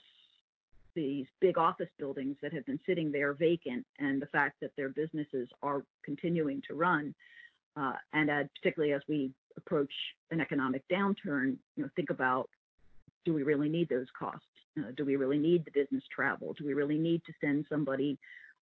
these 0.96 1.26
big 1.40 1.58
office 1.58 1.90
buildings 1.98 2.38
that 2.42 2.54
have 2.54 2.66
been 2.66 2.80
sitting 2.86 3.12
there 3.12 3.34
vacant 3.34 3.86
and 4.00 4.22
the 4.22 4.28
fact 4.28 4.58
that 4.62 4.72
their 4.76 4.90
businesses 4.90 5.48
are 5.62 5.84
continuing 6.04 6.62
to 6.68 6.76
run. 6.76 7.14
Uh, 7.78 7.94
and 8.14 8.30
uh, 8.30 8.44
particularly 8.56 8.94
as 8.94 9.02
we 9.08 9.32
approach 9.58 9.92
an 10.32 10.42
economic 10.42 10.84
downturn, 10.92 11.56
you 11.76 11.84
know, 11.84 11.90
think 11.96 12.10
about 12.10 12.50
do 13.26 13.34
we 13.34 13.44
really 13.44 13.70
need 13.70 13.88
those 13.90 14.08
costs? 14.18 14.46
Uh, 14.78 14.92
do 14.96 15.06
we 15.06 15.16
really 15.16 15.38
need 15.38 15.66
the 15.66 15.72
business 15.72 16.04
travel? 16.14 16.54
Do 16.58 16.66
we 16.66 16.74
really 16.74 16.98
need 16.98 17.22
to 17.26 17.34
send 17.42 17.66
somebody 17.70 18.18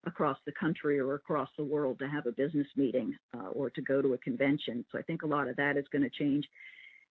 across 0.06 0.38
the 0.46 0.52
country 0.52 0.98
or 0.98 1.14
across 1.14 1.48
the 1.56 1.64
world 1.64 1.98
to 1.98 2.08
have 2.08 2.26
a 2.26 2.32
business 2.32 2.66
meeting 2.76 3.16
uh, 3.36 3.48
or 3.48 3.70
to 3.70 3.82
go 3.82 4.02
to 4.02 4.14
a 4.14 4.18
convention? 4.18 4.84
So 4.90 4.98
I 4.98 5.02
think 5.02 5.22
a 5.22 5.26
lot 5.26 5.48
of 5.48 5.56
that 5.56 5.76
is 5.76 5.84
going 5.92 6.02
to 6.02 6.10
change. 6.10 6.46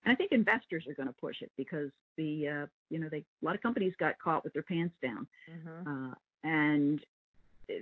And 0.05 0.13
I 0.13 0.15
think 0.15 0.31
investors 0.31 0.85
are 0.88 0.93
going 0.93 1.07
to 1.07 1.13
push 1.13 1.41
it 1.41 1.51
because 1.57 1.89
the 2.17 2.47
uh, 2.47 2.65
you 2.89 2.99
know 2.99 3.09
they 3.09 3.17
a 3.17 3.45
lot 3.45 3.55
of 3.55 3.62
companies 3.62 3.93
got 3.99 4.17
caught 4.19 4.43
with 4.43 4.53
their 4.53 4.63
pants 4.63 4.95
down, 5.01 5.27
mm-hmm. 5.49 5.88
uh, 5.88 6.13
and 6.43 7.01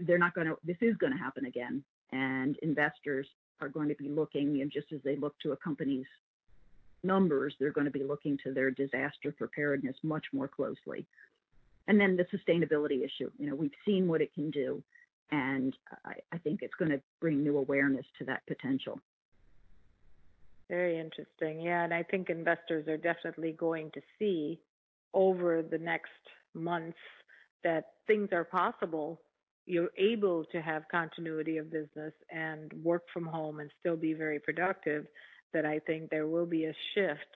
they're 0.01 0.17
not 0.17 0.33
going 0.33 0.47
to. 0.47 0.57
This 0.63 0.77
is 0.81 0.97
going 0.97 1.13
to 1.13 1.19
happen 1.19 1.45
again, 1.45 1.83
and 2.11 2.57
investors 2.61 3.27
are 3.61 3.69
going 3.69 3.89
to 3.89 3.95
be 3.95 4.09
looking, 4.09 4.61
and 4.61 4.71
just 4.71 4.91
as 4.91 4.99
they 5.03 5.15
look 5.15 5.35
to 5.43 5.51
a 5.51 5.57
company's 5.57 6.05
numbers, 7.03 7.53
they're 7.59 7.71
going 7.71 7.85
to 7.85 7.91
be 7.91 8.03
looking 8.03 8.37
to 8.43 8.53
their 8.53 8.71
disaster 8.71 9.31
preparedness 9.31 9.95
much 10.03 10.25
more 10.33 10.47
closely. 10.47 11.05
And 11.87 11.99
then 11.99 12.17
the 12.17 12.25
sustainability 12.25 13.05
issue. 13.05 13.31
You 13.37 13.49
know, 13.49 13.55
we've 13.55 13.71
seen 13.85 14.07
what 14.07 14.21
it 14.21 14.33
can 14.33 14.51
do, 14.51 14.83
and 15.31 15.75
I, 16.03 16.13
I 16.33 16.37
think 16.39 16.61
it's 16.61 16.73
going 16.75 16.91
to 16.91 17.01
bring 17.21 17.43
new 17.43 17.57
awareness 17.57 18.05
to 18.19 18.25
that 18.25 18.45
potential. 18.47 18.99
Very 20.69 20.99
interesting. 20.99 21.61
Yeah, 21.61 21.83
and 21.83 21.93
I 21.93 22.03
think 22.03 22.29
investors 22.29 22.87
are 22.87 22.97
definitely 22.97 23.53
going 23.53 23.91
to 23.91 24.01
see 24.19 24.59
over 25.13 25.61
the 25.61 25.77
next 25.77 26.11
months 26.53 26.97
that 27.63 27.85
things 28.05 28.29
are 28.33 28.43
possible. 28.43 29.21
You're 29.65 29.91
able 29.97 30.45
to 30.51 30.61
have 30.61 30.83
continuity 30.91 31.57
of 31.57 31.71
business 31.71 32.13
and 32.31 32.71
work 32.83 33.03
from 33.13 33.25
home 33.25 33.59
and 33.59 33.69
still 33.79 33.95
be 33.97 34.13
very 34.13 34.39
productive. 34.39 35.05
That 35.53 35.65
I 35.65 35.79
think 35.79 36.09
there 36.09 36.27
will 36.27 36.45
be 36.45 36.65
a 36.65 36.73
shift 36.93 37.33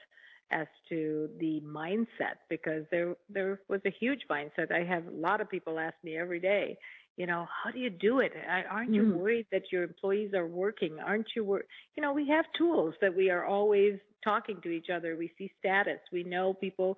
as 0.51 0.67
to 0.89 1.29
the 1.39 1.61
mindset 1.61 2.37
because 2.49 2.83
there 2.91 3.15
there 3.29 3.61
was 3.69 3.79
a 3.85 3.89
huge 3.99 4.21
mindset. 4.29 4.71
I 4.71 4.83
have 4.83 5.07
a 5.07 5.11
lot 5.11 5.39
of 5.39 5.49
people 5.49 5.79
ask 5.79 5.95
me 6.03 6.17
every 6.17 6.39
day, 6.41 6.77
you 7.21 7.27
know 7.27 7.47
how 7.63 7.69
do 7.69 7.77
you 7.77 7.91
do 7.91 8.19
it? 8.19 8.34
Aren't 8.67 8.91
you 8.91 9.03
mm. 9.03 9.13
worried 9.13 9.45
that 9.51 9.71
your 9.71 9.84
employees 9.84 10.34
are 10.34 10.47
working? 10.47 10.97
Aren't 10.99 11.27
you 11.36 11.43
wor- 11.43 11.65
you 11.95 12.01
know 12.01 12.13
we 12.13 12.27
have 12.29 12.45
tools 12.57 12.95
that 12.99 13.15
we 13.15 13.29
are 13.29 13.45
always 13.45 13.93
talking 14.23 14.60
to 14.63 14.69
each 14.69 14.89
other. 14.89 15.15
We 15.15 15.31
see 15.38 15.51
status. 15.60 15.99
We 16.12 16.23
know 16.23 16.55
people 16.55 16.97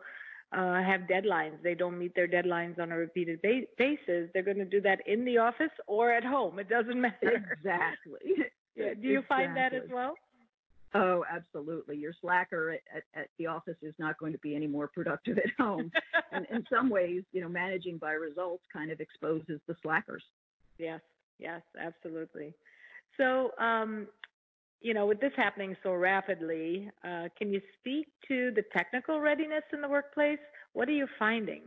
uh, 0.58 0.82
have 0.82 1.02
deadlines. 1.02 1.62
They 1.62 1.76
don't 1.76 2.00
meet 2.00 2.16
their 2.16 2.30
deadlines 2.30 2.80
on 2.80 2.94
a 2.94 2.98
repeated 2.98 3.42
ba- 3.42 3.68
basis. 3.78 4.30
They're 4.34 4.44
going 4.44 4.64
to 4.68 4.72
do 4.78 4.80
that 4.80 5.00
in 5.06 5.26
the 5.26 5.40
office 5.40 5.76
or 5.88 6.14
at 6.14 6.24
home. 6.24 6.58
It 6.58 6.70
doesn't 6.70 7.02
matter. 7.10 7.44
Exactly. 7.58 8.22
Do 8.78 9.08
you 9.08 9.20
exactly. 9.20 9.22
find 9.28 9.58
that 9.58 9.74
as 9.74 9.90
well 9.92 10.16
Oh, 10.96 11.24
absolutely. 11.32 11.98
Your 11.98 12.14
slacker 12.22 12.72
at, 12.72 12.82
at, 12.96 13.04
at, 13.16 13.28
the 13.40 13.48
office 13.48 13.78
is 13.82 13.96
not 13.98 14.18
going 14.20 14.32
to 14.32 14.38
be 14.40 14.56
any 14.56 14.68
more 14.68 14.88
productive 14.88 15.38
at 15.44 15.50
home. 15.58 15.92
and 16.32 16.46
in 16.52 16.66
some 16.72 16.90
ways, 16.90 17.24
you 17.32 17.42
know, 17.42 17.50
managing 17.50 17.98
by 17.98 18.12
results 18.12 18.64
kind 18.72 18.92
of 18.92 19.00
exposes 19.00 19.60
the 19.68 19.76
slackers. 19.82 20.24
Yes, 20.78 21.02
yes, 21.40 21.62
absolutely. 21.80 22.54
So, 23.18 23.52
um, 23.60 24.08
you 24.82 24.94
know, 24.94 25.06
with 25.06 25.20
this 25.20 25.32
happening 25.36 25.76
so 25.82 25.94
rapidly, 25.94 26.90
uh, 27.04 27.30
can 27.38 27.52
you 27.52 27.62
speak 27.80 28.08
to 28.28 28.52
the 28.52 28.64
technical 28.76 29.20
readiness 29.20 29.64
in 29.72 29.82
the 29.82 29.88
workplace? 29.88 30.40
What 30.74 30.90
are 30.90 30.94
you 30.94 31.08
finding? 31.18 31.64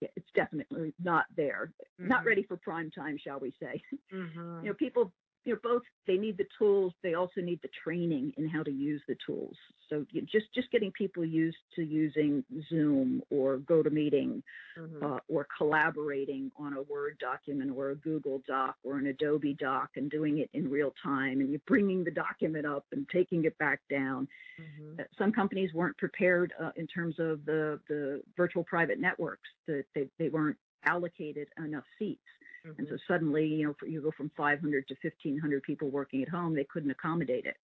it's 0.00 0.28
definitely 0.34 0.94
not 1.02 1.26
there. 1.36 1.72
Mm-hmm. 2.00 2.08
Not 2.08 2.24
ready 2.24 2.42
for 2.42 2.56
prime 2.56 2.90
time, 2.90 3.18
shall 3.22 3.38
we 3.38 3.52
say? 3.60 3.82
Mm-hmm. 4.12 4.64
You 4.64 4.70
know, 4.70 4.74
people 4.74 5.12
you 5.44 5.54
know, 5.54 5.60
both 5.62 5.82
they 6.06 6.16
need 6.16 6.36
the 6.36 6.46
tools, 6.58 6.92
they 7.02 7.14
also 7.14 7.40
need 7.40 7.60
the 7.62 7.70
training 7.82 8.32
in 8.36 8.48
how 8.48 8.62
to 8.62 8.70
use 8.70 9.00
the 9.08 9.16
tools. 9.24 9.56
So 9.88 10.04
you 10.10 10.20
know, 10.20 10.26
just 10.30 10.52
just 10.54 10.70
getting 10.70 10.92
people 10.92 11.24
used 11.24 11.56
to 11.76 11.82
using 11.82 12.44
Zoom 12.68 13.22
or 13.30 13.58
GoToMeeting 13.58 14.42
mm-hmm. 14.78 15.04
uh, 15.04 15.18
or 15.28 15.46
collaborating 15.56 16.50
on 16.58 16.74
a 16.74 16.82
Word 16.82 17.16
document 17.20 17.72
or 17.74 17.90
a 17.90 17.96
Google 17.96 18.42
Doc 18.46 18.76
or 18.84 18.98
an 18.98 19.06
Adobe 19.06 19.54
Doc 19.54 19.90
and 19.96 20.10
doing 20.10 20.38
it 20.38 20.50
in 20.52 20.70
real 20.70 20.92
time, 21.02 21.40
and 21.40 21.50
you're 21.50 21.60
bringing 21.66 22.04
the 22.04 22.10
document 22.10 22.66
up 22.66 22.84
and 22.92 23.08
taking 23.08 23.44
it 23.44 23.56
back 23.58 23.80
down. 23.90 24.28
Mm-hmm. 24.60 25.00
Uh, 25.00 25.04
some 25.18 25.32
companies 25.32 25.72
weren't 25.72 25.96
prepared 25.96 26.52
uh, 26.62 26.70
in 26.76 26.86
terms 26.86 27.16
of 27.18 27.44
the 27.46 27.80
the 27.88 28.22
virtual 28.36 28.64
private 28.64 29.00
networks 29.00 29.48
that 29.66 29.84
they, 29.94 30.06
they 30.18 30.28
weren't 30.28 30.56
allocated 30.84 31.48
enough 31.58 31.84
seats. 31.98 32.20
Mm-hmm. 32.66 32.78
And 32.78 32.88
so 32.88 32.96
suddenly, 33.08 33.46
you 33.46 33.66
know, 33.66 33.74
you 33.86 34.00
go 34.00 34.12
from 34.16 34.30
500 34.36 34.88
to 34.88 34.94
1,500 35.02 35.62
people 35.62 35.88
working 35.88 36.22
at 36.22 36.28
home, 36.28 36.54
they 36.54 36.64
couldn't 36.64 36.90
accommodate 36.90 37.46
it. 37.46 37.56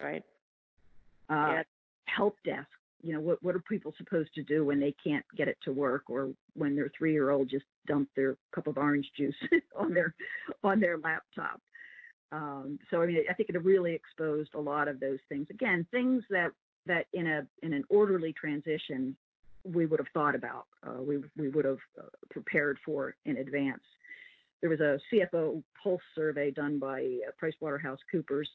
Right. 0.00 0.22
Uh, 1.30 1.54
yeah. 1.54 1.62
Help 2.06 2.36
desk 2.44 2.68
you 3.04 3.12
know, 3.12 3.20
what 3.20 3.42
what 3.42 3.54
are 3.54 3.60
people 3.60 3.92
supposed 3.98 4.34
to 4.34 4.42
do 4.42 4.64
when 4.64 4.80
they 4.80 4.94
can't 5.04 5.24
get 5.36 5.46
it 5.46 5.58
to 5.64 5.72
work, 5.72 6.04
or 6.08 6.30
when 6.54 6.74
their 6.74 6.90
three 6.96 7.12
year 7.12 7.30
old 7.30 7.50
just 7.50 7.66
dumped 7.86 8.16
their 8.16 8.36
cup 8.54 8.66
of 8.66 8.78
orange 8.78 9.06
juice 9.14 9.34
on 9.76 9.92
their 9.92 10.14
on 10.64 10.80
their 10.80 10.96
laptop. 10.96 11.60
Um, 12.32 12.78
so 12.90 13.02
I 13.02 13.06
mean, 13.06 13.18
I 13.28 13.34
think 13.34 13.50
it 13.50 13.62
really 13.62 13.92
exposed 13.92 14.54
a 14.54 14.60
lot 14.60 14.88
of 14.88 15.00
those 15.00 15.18
things. 15.28 15.46
Again, 15.50 15.86
things 15.90 16.24
that 16.30 16.52
that 16.86 17.04
in 17.12 17.26
a 17.26 17.46
in 17.62 17.74
an 17.74 17.84
orderly 17.90 18.32
transition 18.32 19.14
we 19.64 19.84
would 19.84 20.00
have 20.00 20.08
thought 20.14 20.34
about, 20.34 20.64
uh, 20.86 21.02
we 21.02 21.18
we 21.36 21.50
would 21.50 21.66
have 21.66 21.78
uh, 21.98 22.08
prepared 22.30 22.78
for 22.86 23.14
in 23.26 23.36
advance. 23.36 23.82
There 24.60 24.70
was 24.70 24.80
a 24.80 24.98
CFO 25.12 25.62
pulse 25.82 26.02
survey 26.14 26.50
done 26.50 26.78
by 26.78 27.18
uh, 27.26 27.30
PricewaterhouseCoopers. 27.42 28.46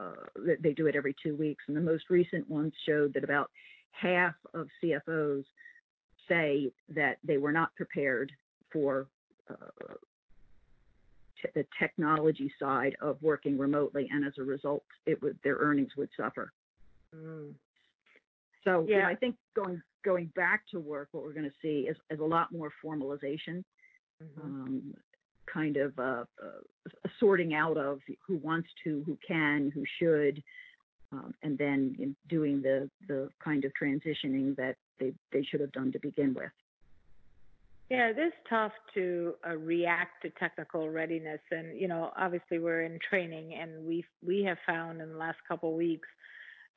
Uh, 0.00 0.12
they 0.60 0.72
do 0.72 0.86
it 0.86 0.96
every 0.96 1.14
two 1.22 1.36
weeks, 1.36 1.64
and 1.68 1.76
the 1.76 1.80
most 1.80 2.04
recent 2.10 2.48
one 2.48 2.72
showed 2.86 3.12
that 3.14 3.24
about 3.24 3.50
half 3.90 4.34
of 4.54 4.66
CFOs 4.82 5.44
say 6.28 6.72
that 6.88 7.18
they 7.24 7.36
were 7.36 7.52
not 7.52 7.74
prepared 7.76 8.32
for 8.72 9.06
uh, 9.50 9.94
t- 11.42 11.48
the 11.54 11.66
technology 11.78 12.52
side 12.58 12.96
of 13.00 13.18
working 13.20 13.58
remotely, 13.58 14.08
and 14.10 14.24
as 14.24 14.32
a 14.38 14.42
result, 14.42 14.84
it 15.06 15.20
would 15.22 15.38
their 15.44 15.56
earnings 15.56 15.90
would 15.96 16.08
suffer. 16.16 16.52
Mm. 17.14 17.52
So 18.64 18.86
yeah. 18.88 18.96
You 18.96 19.02
know, 19.02 19.08
I 19.08 19.14
think 19.14 19.36
going 19.54 19.82
going 20.04 20.26
back 20.34 20.62
to 20.70 20.80
work, 20.80 21.08
what 21.12 21.24
we're 21.24 21.32
going 21.32 21.48
to 21.48 21.56
see 21.60 21.86
is, 21.88 21.96
is 22.10 22.20
a 22.20 22.24
lot 22.24 22.52
more 22.52 22.72
formalization, 22.84 23.64
mm-hmm. 24.22 24.40
um, 24.42 24.94
kind 25.52 25.76
of 25.76 25.98
uh, 25.98 26.24
uh, 26.42 27.04
sorting 27.20 27.54
out 27.54 27.76
of 27.76 28.00
who 28.26 28.36
wants 28.36 28.68
to, 28.84 29.02
who 29.06 29.16
can, 29.26 29.70
who 29.74 29.84
should, 29.98 30.42
um, 31.12 31.34
and 31.42 31.58
then 31.58 31.94
you 31.98 32.06
know, 32.06 32.14
doing 32.28 32.62
the 32.62 32.88
the 33.08 33.28
kind 33.42 33.64
of 33.64 33.72
transitioning 33.80 34.56
that 34.56 34.76
they 34.98 35.12
they 35.32 35.42
should 35.42 35.60
have 35.60 35.72
done 35.72 35.92
to 35.92 35.98
begin 35.98 36.34
with. 36.34 36.50
Yeah, 37.90 38.08
it 38.08 38.18
is 38.18 38.32
tough 38.48 38.72
to 38.94 39.34
uh, 39.46 39.56
react 39.56 40.22
to 40.22 40.30
technical 40.30 40.88
readiness, 40.88 41.40
and 41.50 41.78
you 41.78 41.88
know, 41.88 42.10
obviously 42.16 42.58
we're 42.58 42.82
in 42.82 42.98
training, 43.08 43.54
and 43.54 43.86
we 43.86 44.04
we 44.26 44.42
have 44.44 44.56
found 44.66 45.02
in 45.02 45.10
the 45.10 45.18
last 45.18 45.38
couple 45.46 45.76
weeks, 45.76 46.08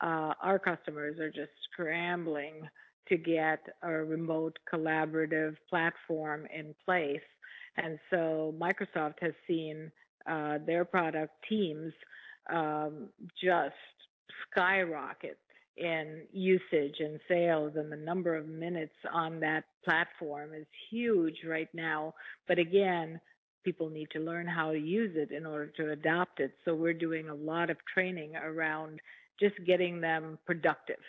uh, 0.02 0.34
our 0.42 0.60
customers 0.60 1.20
are 1.20 1.30
just 1.30 1.52
scrambling 1.72 2.68
to 3.08 3.18
get 3.18 3.60
a 3.84 3.92
remote 3.92 4.58
collaborative 4.72 5.56
platform 5.70 6.48
in 6.54 6.76
place. 6.84 7.22
And 7.78 8.00
so 8.10 8.54
Microsoft 8.60 9.16
has 9.22 9.34
seen 9.48 9.92
uh, 10.30 10.60
their 10.66 10.86
product 10.86 11.34
Teams 11.50 11.94
um, 12.52 13.10
just 13.42 13.74
skyrocket 14.52 15.38
in 15.78 16.22
usage 16.32 16.96
and 17.00 17.20
sales 17.28 17.74
and 17.76 17.92
the 17.92 17.98
number 17.98 18.36
of 18.36 18.48
minutes 18.48 18.96
on 19.12 19.40
that 19.42 19.66
platform 19.84 20.54
is 20.54 20.66
huge 20.90 21.36
right 21.46 21.68
now. 21.74 22.14
But 22.48 22.60
again, 22.60 23.20
people 23.66 23.90
need 23.90 24.10
to 24.12 24.20
learn 24.20 24.48
how 24.48 24.72
to 24.72 24.80
use 24.80 25.12
it 25.16 25.32
in 25.32 25.46
order 25.46 25.68
to 25.78 25.92
adopt 25.92 26.40
it. 26.40 26.54
So 26.64 26.74
we're 26.74 26.94
doing 26.94 27.30
a 27.30 27.36
lot 27.36 27.70
of 27.70 27.78
training 27.94 28.36
around 28.38 29.02
just 29.40 29.56
getting 29.66 30.00
them 30.00 30.38
productive 30.46 31.00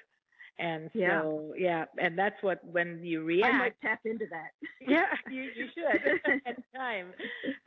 and 0.59 0.91
so, 0.95 1.53
yeah. 1.57 1.85
yeah, 1.99 2.05
and 2.07 2.19
that's 2.19 2.43
what 2.43 2.65
when 2.65 3.01
you 3.03 3.23
react. 3.23 3.55
I 3.55 3.59
might 3.59 3.81
tap 3.83 4.01
into 4.05 4.25
that. 4.31 4.51
yeah, 4.89 5.05
you, 5.31 5.51
you 5.55 5.67
should 5.75 6.21
at 6.47 6.57
time. 6.75 7.13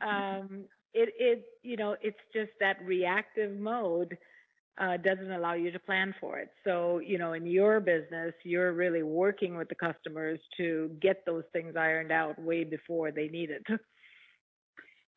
Um, 0.00 0.64
it 0.92 1.10
it 1.18 1.44
you 1.62 1.76
know 1.76 1.96
it's 2.02 2.18
just 2.34 2.50
that 2.58 2.78
reactive 2.84 3.58
mode 3.58 4.18
uh, 4.80 4.96
doesn't 4.96 5.30
allow 5.30 5.52
you 5.54 5.70
to 5.70 5.78
plan 5.78 6.14
for 6.20 6.38
it. 6.38 6.50
So 6.64 6.98
you 6.98 7.16
know 7.16 7.34
in 7.34 7.46
your 7.46 7.78
business 7.78 8.34
you're 8.42 8.72
really 8.72 9.04
working 9.04 9.56
with 9.56 9.68
the 9.68 9.76
customers 9.76 10.40
to 10.56 10.90
get 11.00 11.24
those 11.26 11.44
things 11.52 11.76
ironed 11.76 12.10
out 12.10 12.40
way 12.40 12.64
before 12.64 13.12
they 13.12 13.28
need 13.28 13.50
it. 13.50 13.64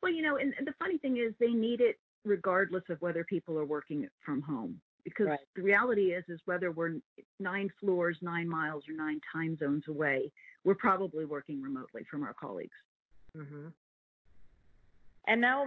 Well, 0.02 0.12
you 0.12 0.20
know, 0.20 0.36
and, 0.36 0.52
and 0.58 0.66
the 0.66 0.74
funny 0.78 0.98
thing 0.98 1.16
is 1.16 1.32
they 1.40 1.54
need 1.54 1.80
it 1.80 1.96
regardless 2.26 2.82
of 2.90 3.00
whether 3.00 3.24
people 3.24 3.58
are 3.58 3.64
working 3.64 4.06
from 4.22 4.42
home 4.42 4.78
because 5.04 5.26
right. 5.26 5.38
the 5.54 5.62
reality 5.62 6.12
is 6.12 6.24
is 6.28 6.40
whether 6.46 6.70
we're 6.70 6.94
nine 7.38 7.70
floors 7.80 8.16
nine 8.22 8.48
miles 8.48 8.84
or 8.88 8.94
nine 8.94 9.20
time 9.32 9.56
zones 9.58 9.84
away 9.88 10.30
we're 10.64 10.74
probably 10.74 11.24
working 11.24 11.60
remotely 11.62 12.02
from 12.10 12.22
our 12.22 12.34
colleagues 12.34 12.76
mm-hmm. 13.36 13.68
and 15.26 15.40
now 15.40 15.66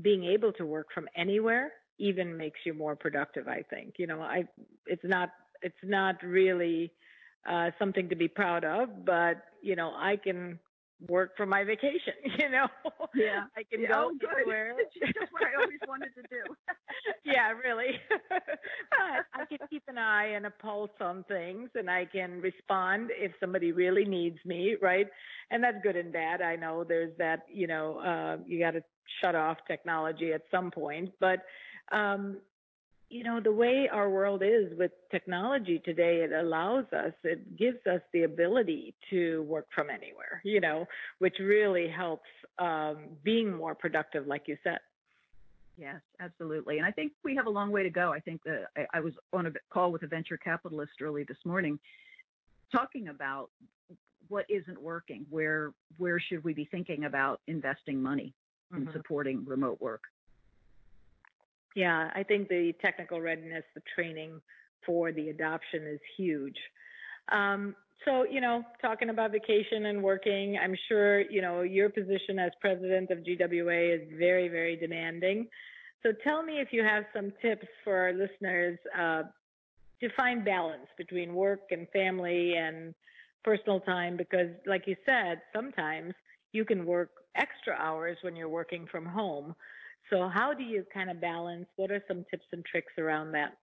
being 0.00 0.24
able 0.24 0.52
to 0.52 0.64
work 0.64 0.88
from 0.94 1.06
anywhere 1.16 1.72
even 1.98 2.36
makes 2.36 2.60
you 2.64 2.74
more 2.74 2.96
productive 2.96 3.46
i 3.48 3.62
think 3.70 3.94
you 3.98 4.06
know 4.06 4.20
i 4.20 4.44
it's 4.86 5.04
not 5.04 5.30
it's 5.62 5.74
not 5.84 6.16
really 6.22 6.92
uh, 7.48 7.70
something 7.78 8.08
to 8.08 8.16
be 8.16 8.28
proud 8.28 8.64
of 8.64 9.04
but 9.04 9.44
you 9.62 9.76
know 9.76 9.92
i 9.96 10.16
can 10.16 10.58
work 11.08 11.36
for 11.36 11.46
my 11.46 11.64
vacation, 11.64 12.14
you 12.38 12.48
know. 12.48 12.66
Yeah. 13.14 13.44
I 13.56 13.62
can 13.70 13.82
yeah, 13.82 13.88
go 13.88 14.12
oh, 14.12 14.28
anywhere. 14.36 14.74
That's 15.00 15.32
what 15.32 15.42
I 15.42 15.60
always 15.60 15.80
wanted 15.86 16.10
to 16.14 16.22
do. 16.22 16.42
yeah, 17.24 17.52
really. 17.52 17.98
I 18.92 19.44
can 19.46 19.58
keep 19.68 19.82
an 19.88 19.98
eye 19.98 20.32
and 20.34 20.46
a 20.46 20.50
pulse 20.50 20.90
on 21.00 21.24
things 21.24 21.70
and 21.74 21.90
I 21.90 22.04
can 22.04 22.40
respond 22.40 23.10
if 23.12 23.32
somebody 23.40 23.72
really 23.72 24.04
needs 24.04 24.38
me, 24.44 24.76
right? 24.80 25.06
And 25.50 25.62
that's 25.62 25.78
good 25.82 25.96
and 25.96 26.12
bad. 26.12 26.42
I 26.42 26.56
know 26.56 26.84
there's 26.84 27.12
that, 27.18 27.46
you 27.52 27.66
know, 27.66 27.98
uh, 27.98 28.42
you 28.46 28.58
got 28.58 28.72
to 28.72 28.82
shut 29.22 29.34
off 29.34 29.58
technology 29.66 30.32
at 30.32 30.42
some 30.50 30.70
point, 30.70 31.10
but 31.20 31.40
um, 31.90 32.38
you 33.12 33.24
know, 33.24 33.40
the 33.40 33.52
way 33.52 33.90
our 33.92 34.08
world 34.08 34.42
is 34.42 34.76
with 34.78 34.90
technology 35.10 35.82
today, 35.84 36.22
it 36.24 36.32
allows 36.32 36.86
us, 36.92 37.12
it 37.22 37.58
gives 37.58 37.86
us 37.86 38.00
the 38.14 38.22
ability 38.22 38.94
to 39.10 39.42
work 39.42 39.66
from 39.74 39.90
anywhere, 39.90 40.40
you 40.44 40.60
know, 40.60 40.86
which 41.18 41.36
really 41.38 41.88
helps 41.88 42.28
um, 42.58 42.96
being 43.22 43.54
more 43.54 43.74
productive, 43.74 44.26
like 44.26 44.44
you 44.46 44.56
said. 44.64 44.78
Yes, 45.76 46.00
absolutely. 46.20 46.78
And 46.78 46.86
I 46.86 46.90
think 46.90 47.12
we 47.22 47.36
have 47.36 47.46
a 47.46 47.50
long 47.50 47.70
way 47.70 47.82
to 47.82 47.90
go. 47.90 48.12
I 48.12 48.20
think 48.20 48.42
that 48.44 48.64
I, 48.76 48.86
I 48.94 49.00
was 49.00 49.12
on 49.34 49.46
a 49.46 49.50
call 49.70 49.92
with 49.92 50.02
a 50.04 50.06
venture 50.06 50.38
capitalist 50.38 50.92
early 51.02 51.24
this 51.24 51.38
morning 51.44 51.78
talking 52.74 53.08
about 53.08 53.50
what 54.28 54.46
isn't 54.48 54.80
working, 54.80 55.26
where 55.28 55.72
where 55.98 56.18
should 56.18 56.42
we 56.44 56.54
be 56.54 56.66
thinking 56.70 57.04
about 57.04 57.40
investing 57.46 58.02
money 58.02 58.32
mm-hmm. 58.72 58.86
in 58.86 58.92
supporting 58.94 59.44
remote 59.44 59.80
work. 59.80 60.02
Yeah, 61.74 62.10
I 62.14 62.22
think 62.22 62.48
the 62.48 62.74
technical 62.82 63.20
readiness, 63.20 63.64
the 63.74 63.82
training 63.94 64.40
for 64.84 65.12
the 65.12 65.30
adoption 65.30 65.86
is 65.86 66.00
huge. 66.16 66.56
Um, 67.30 67.74
so, 68.04 68.24
you 68.24 68.40
know, 68.40 68.64
talking 68.80 69.10
about 69.10 69.30
vacation 69.30 69.86
and 69.86 70.02
working, 70.02 70.58
I'm 70.62 70.74
sure, 70.88 71.20
you 71.20 71.40
know, 71.40 71.62
your 71.62 71.88
position 71.88 72.38
as 72.38 72.50
president 72.60 73.10
of 73.10 73.24
GWA 73.24 73.94
is 73.94 74.00
very, 74.18 74.48
very 74.48 74.76
demanding. 74.76 75.46
So 76.02 76.10
tell 76.24 76.42
me 76.42 76.54
if 76.54 76.68
you 76.72 76.82
have 76.82 77.04
some 77.14 77.32
tips 77.40 77.66
for 77.84 77.96
our 77.96 78.12
listeners 78.12 78.78
uh, 78.98 79.22
to 80.00 80.08
find 80.16 80.44
balance 80.44 80.88
between 80.98 81.32
work 81.32 81.60
and 81.70 81.86
family 81.90 82.54
and 82.56 82.92
personal 83.44 83.78
time, 83.80 84.16
because 84.16 84.48
like 84.66 84.86
you 84.86 84.96
said, 85.06 85.40
sometimes 85.54 86.12
you 86.52 86.64
can 86.64 86.84
work 86.84 87.10
extra 87.36 87.74
hours 87.74 88.18
when 88.22 88.34
you're 88.34 88.48
working 88.48 88.86
from 88.90 89.06
home. 89.06 89.54
So 90.12 90.28
how 90.28 90.52
do 90.52 90.62
you 90.62 90.84
kind 90.92 91.10
of 91.10 91.20
balance? 91.20 91.66
What 91.76 91.90
are 91.90 92.02
some 92.06 92.24
tips 92.30 92.44
and 92.52 92.62
tricks 92.64 92.92
around 92.98 93.32
that? 93.32 93.56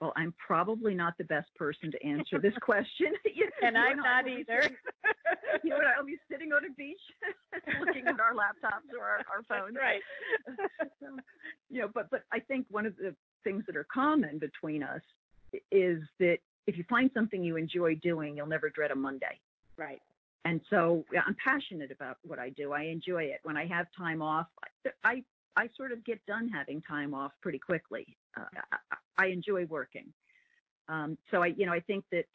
Well, 0.00 0.12
I'm 0.16 0.34
probably 0.44 0.94
not 0.94 1.16
the 1.16 1.24
best 1.24 1.54
person 1.54 1.92
to 1.92 2.06
answer 2.06 2.40
this 2.40 2.54
question. 2.60 3.14
you, 3.34 3.48
and 3.62 3.78
I'm 3.78 3.98
not 3.98 4.26
either. 4.26 4.68
You 5.62 5.70
know, 5.70 5.78
I'll 5.96 6.04
be 6.04 6.18
sitting 6.30 6.52
on 6.52 6.64
a 6.64 6.72
beach 6.76 7.00
looking 7.80 8.06
at 8.06 8.18
our 8.20 8.34
laptops 8.34 8.92
or 8.98 9.04
our, 9.04 9.18
our 9.32 9.42
phones. 9.48 9.76
Right. 9.80 10.02
so, 11.00 11.06
you 11.70 11.82
know, 11.82 11.88
but 11.92 12.10
but 12.10 12.22
I 12.32 12.40
think 12.40 12.66
one 12.68 12.84
of 12.84 12.96
the 12.96 13.14
things 13.44 13.62
that 13.66 13.76
are 13.76 13.86
common 13.92 14.38
between 14.38 14.82
us 14.82 15.02
is 15.70 16.02
that 16.18 16.38
if 16.66 16.76
you 16.76 16.84
find 16.90 17.10
something 17.14 17.42
you 17.44 17.56
enjoy 17.56 17.94
doing, 17.96 18.36
you'll 18.36 18.46
never 18.46 18.70
dread 18.70 18.90
a 18.90 18.96
Monday. 18.96 19.40
Right. 19.78 20.02
And 20.46 20.60
so 20.70 21.04
I'm 21.26 21.36
passionate 21.42 21.90
about 21.90 22.18
what 22.24 22.38
I 22.38 22.50
do. 22.50 22.72
I 22.72 22.82
enjoy 22.82 23.24
it. 23.24 23.40
When 23.42 23.56
I 23.56 23.66
have 23.66 23.86
time 23.96 24.22
off, 24.22 24.46
I 25.02 25.24
I 25.56 25.68
sort 25.76 25.90
of 25.90 26.04
get 26.04 26.24
done 26.26 26.48
having 26.48 26.82
time 26.82 27.14
off 27.14 27.32
pretty 27.42 27.58
quickly. 27.58 28.16
Uh, 28.36 28.44
I, 28.72 29.24
I, 29.24 29.26
enjoy 29.28 29.64
working. 29.64 30.12
Um, 30.86 31.16
so 31.30 31.42
I, 31.42 31.46
you 31.46 31.64
know, 31.64 31.72
I 31.72 31.80
think 31.80 32.04
that 32.12 32.26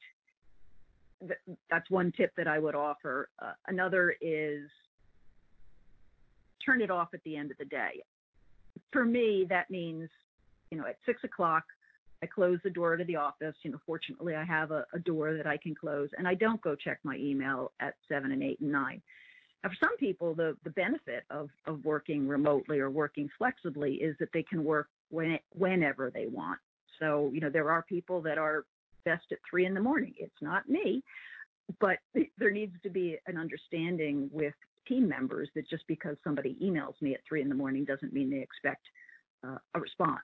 th- 1.20 1.58
that's 1.70 1.88
one 1.92 2.12
tip 2.18 2.32
that 2.36 2.48
I 2.48 2.58
would 2.58 2.74
offer. 2.74 3.30
Uh, 3.40 3.54
another 3.68 4.16
is 4.20 4.68
turn 6.66 6.82
it 6.82 6.90
off 6.90 7.10
at 7.14 7.24
the 7.26 7.38
end 7.38 7.52
of 7.52 7.58
the 7.60 7.66
day. 7.66 8.02
For 8.92 9.06
me, 9.06 9.46
that 9.50 9.70
means, 9.70 10.10
you 10.72 10.80
know, 10.80 10.88
at 10.88 10.98
six 11.06 11.24
o'clock, 11.24 11.64
I 12.24 12.28
close 12.28 12.60
the 12.64 12.70
door 12.70 12.96
to 12.98 13.04
the 13.04 13.16
office. 13.16 13.56
You 13.64 13.72
know, 13.72 13.80
fortunately, 13.86 14.36
I 14.36 14.44
have 14.44 14.72
a, 14.72 14.86
a 14.94 15.00
door 15.00 15.36
that 15.36 15.48
I 15.48 15.58
can 15.58 15.74
close, 15.74 16.10
and 16.18 16.28
I 16.28 16.36
don't 16.36 16.62
go 16.62 16.76
check 16.76 17.00
my 17.04 17.16
email 17.18 17.72
at 17.80 17.96
seven 18.08 18.32
and 18.32 18.44
eight 18.44 18.60
and 18.60 18.72
nine. 18.72 19.02
Now, 19.64 19.70
for 19.70 19.76
some 19.80 19.98
people, 19.98 20.34
the, 20.34 20.58
the 20.64 20.72
benefit 20.72 21.24
of, 21.30 21.50
of 21.68 21.84
working 21.86 22.28
remotely 22.28 22.80
or 22.80 22.90
working 22.90 23.30
flexibly 23.38 23.96
is 23.96 24.16
that 24.20 24.30
they 24.34 24.44
can 24.44 24.64
work 24.64 24.88
when, 25.10 25.38
whenever 25.54 26.10
they 26.10 26.28
want. 26.28 26.60
So, 27.00 27.32
you 27.34 27.42
know, 27.42 27.50
there 27.50 27.70
are 27.70 27.84
people 27.84 28.22
that 28.22 28.38
are 28.38 28.66
best 29.06 29.26
at 29.32 29.38
three 29.50 29.66
in 29.66 29.74
the 29.74 29.82
morning. 29.82 30.14
It's 30.18 30.42
not 30.42 30.68
me, 30.70 31.04
but 31.80 31.98
there 32.38 32.52
needs 32.52 32.76
to 32.84 32.90
be 32.90 33.18
an 33.28 33.38
understanding 33.38 34.30
with 34.32 34.54
team 34.88 35.08
members 35.08 35.50
that 35.56 35.70
just 35.70 35.84
because 35.88 36.18
somebody 36.24 36.58
emails 36.62 37.00
me 37.02 37.14
at 37.14 37.22
three 37.28 37.42
in 37.42 37.50
the 37.50 37.56
morning 37.56 37.86
doesn't 37.86 38.14
mean 38.14 38.30
they 38.30 38.42
expect 38.42 38.82
uh, 39.48 39.58
a 39.76 39.80
response. 39.80 40.20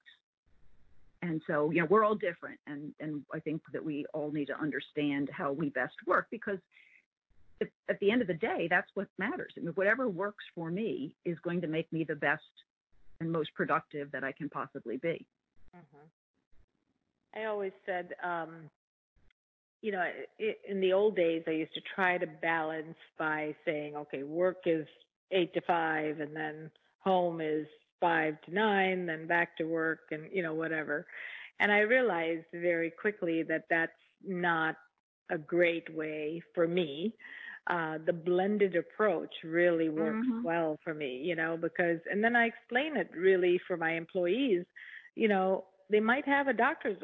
And 1.21 1.41
so, 1.47 1.71
you 1.71 1.81
know, 1.81 1.87
we're 1.89 2.03
all 2.03 2.15
different, 2.15 2.59
and 2.67 2.93
and 2.99 3.23
I 3.33 3.39
think 3.39 3.61
that 3.73 3.83
we 3.83 4.05
all 4.13 4.31
need 4.31 4.45
to 4.47 4.59
understand 4.59 5.29
how 5.31 5.51
we 5.51 5.69
best 5.69 5.95
work 6.05 6.27
because 6.29 6.59
if, 7.59 7.69
at 7.89 7.99
the 7.99 8.11
end 8.11 8.21
of 8.21 8.27
the 8.27 8.35
day, 8.35 8.67
that's 8.69 8.89
what 8.93 9.07
matters. 9.17 9.53
I 9.57 9.61
mean, 9.61 9.73
whatever 9.73 10.07
works 10.07 10.43
for 10.53 10.69
me 10.69 11.15
is 11.25 11.37
going 11.39 11.61
to 11.61 11.67
make 11.67 11.91
me 11.91 12.03
the 12.03 12.15
best 12.15 12.43
and 13.19 13.31
most 13.31 13.53
productive 13.55 14.11
that 14.11 14.23
I 14.23 14.31
can 14.31 14.47
possibly 14.49 14.97
be. 14.97 15.25
Mm-hmm. 15.75 17.39
I 17.39 17.45
always 17.45 17.71
said, 17.85 18.13
um, 18.23 18.69
you 19.81 19.91
know, 19.91 20.03
in 20.67 20.81
the 20.81 20.93
old 20.93 21.15
days, 21.15 21.43
I 21.47 21.51
used 21.51 21.73
to 21.73 21.81
try 21.95 22.17
to 22.17 22.27
balance 22.27 22.97
by 23.17 23.55
saying, 23.65 23.95
okay, 23.95 24.23
work 24.23 24.57
is 24.65 24.87
eight 25.31 25.53
to 25.53 25.61
five, 25.61 26.19
and 26.19 26.35
then 26.35 26.71
home 26.99 27.41
is 27.41 27.67
five 27.99 28.39
to 28.41 28.53
nine, 28.53 29.05
then 29.05 29.27
back 29.27 29.57
to 29.57 29.63
work 29.65 29.99
and, 30.11 30.23
you 30.31 30.43
know, 30.43 30.53
whatever. 30.53 31.05
And 31.59 31.71
I 31.71 31.79
realized 31.79 32.45
very 32.53 32.91
quickly 32.91 33.43
that 33.43 33.63
that's 33.69 33.91
not 34.23 34.75
a 35.31 35.37
great 35.37 35.93
way 35.95 36.41
for 36.53 36.67
me. 36.67 37.15
Uh, 37.69 37.97
the 38.05 38.13
blended 38.13 38.75
approach 38.75 39.33
really 39.43 39.89
works 39.89 40.25
mm-hmm. 40.25 40.43
well 40.43 40.77
for 40.83 40.93
me, 40.93 41.21
you 41.23 41.35
know, 41.35 41.57
because, 41.57 41.99
and 42.09 42.23
then 42.23 42.35
I 42.35 42.45
explain 42.45 42.95
it 42.95 43.09
really 43.15 43.59
for 43.67 43.75
my 43.75 43.93
employees, 43.93 44.63
you 45.15 45.27
know, 45.27 45.65
they 45.89 45.99
might 45.99 46.25
have 46.25 46.47
a 46.47 46.53
doctor's 46.53 46.97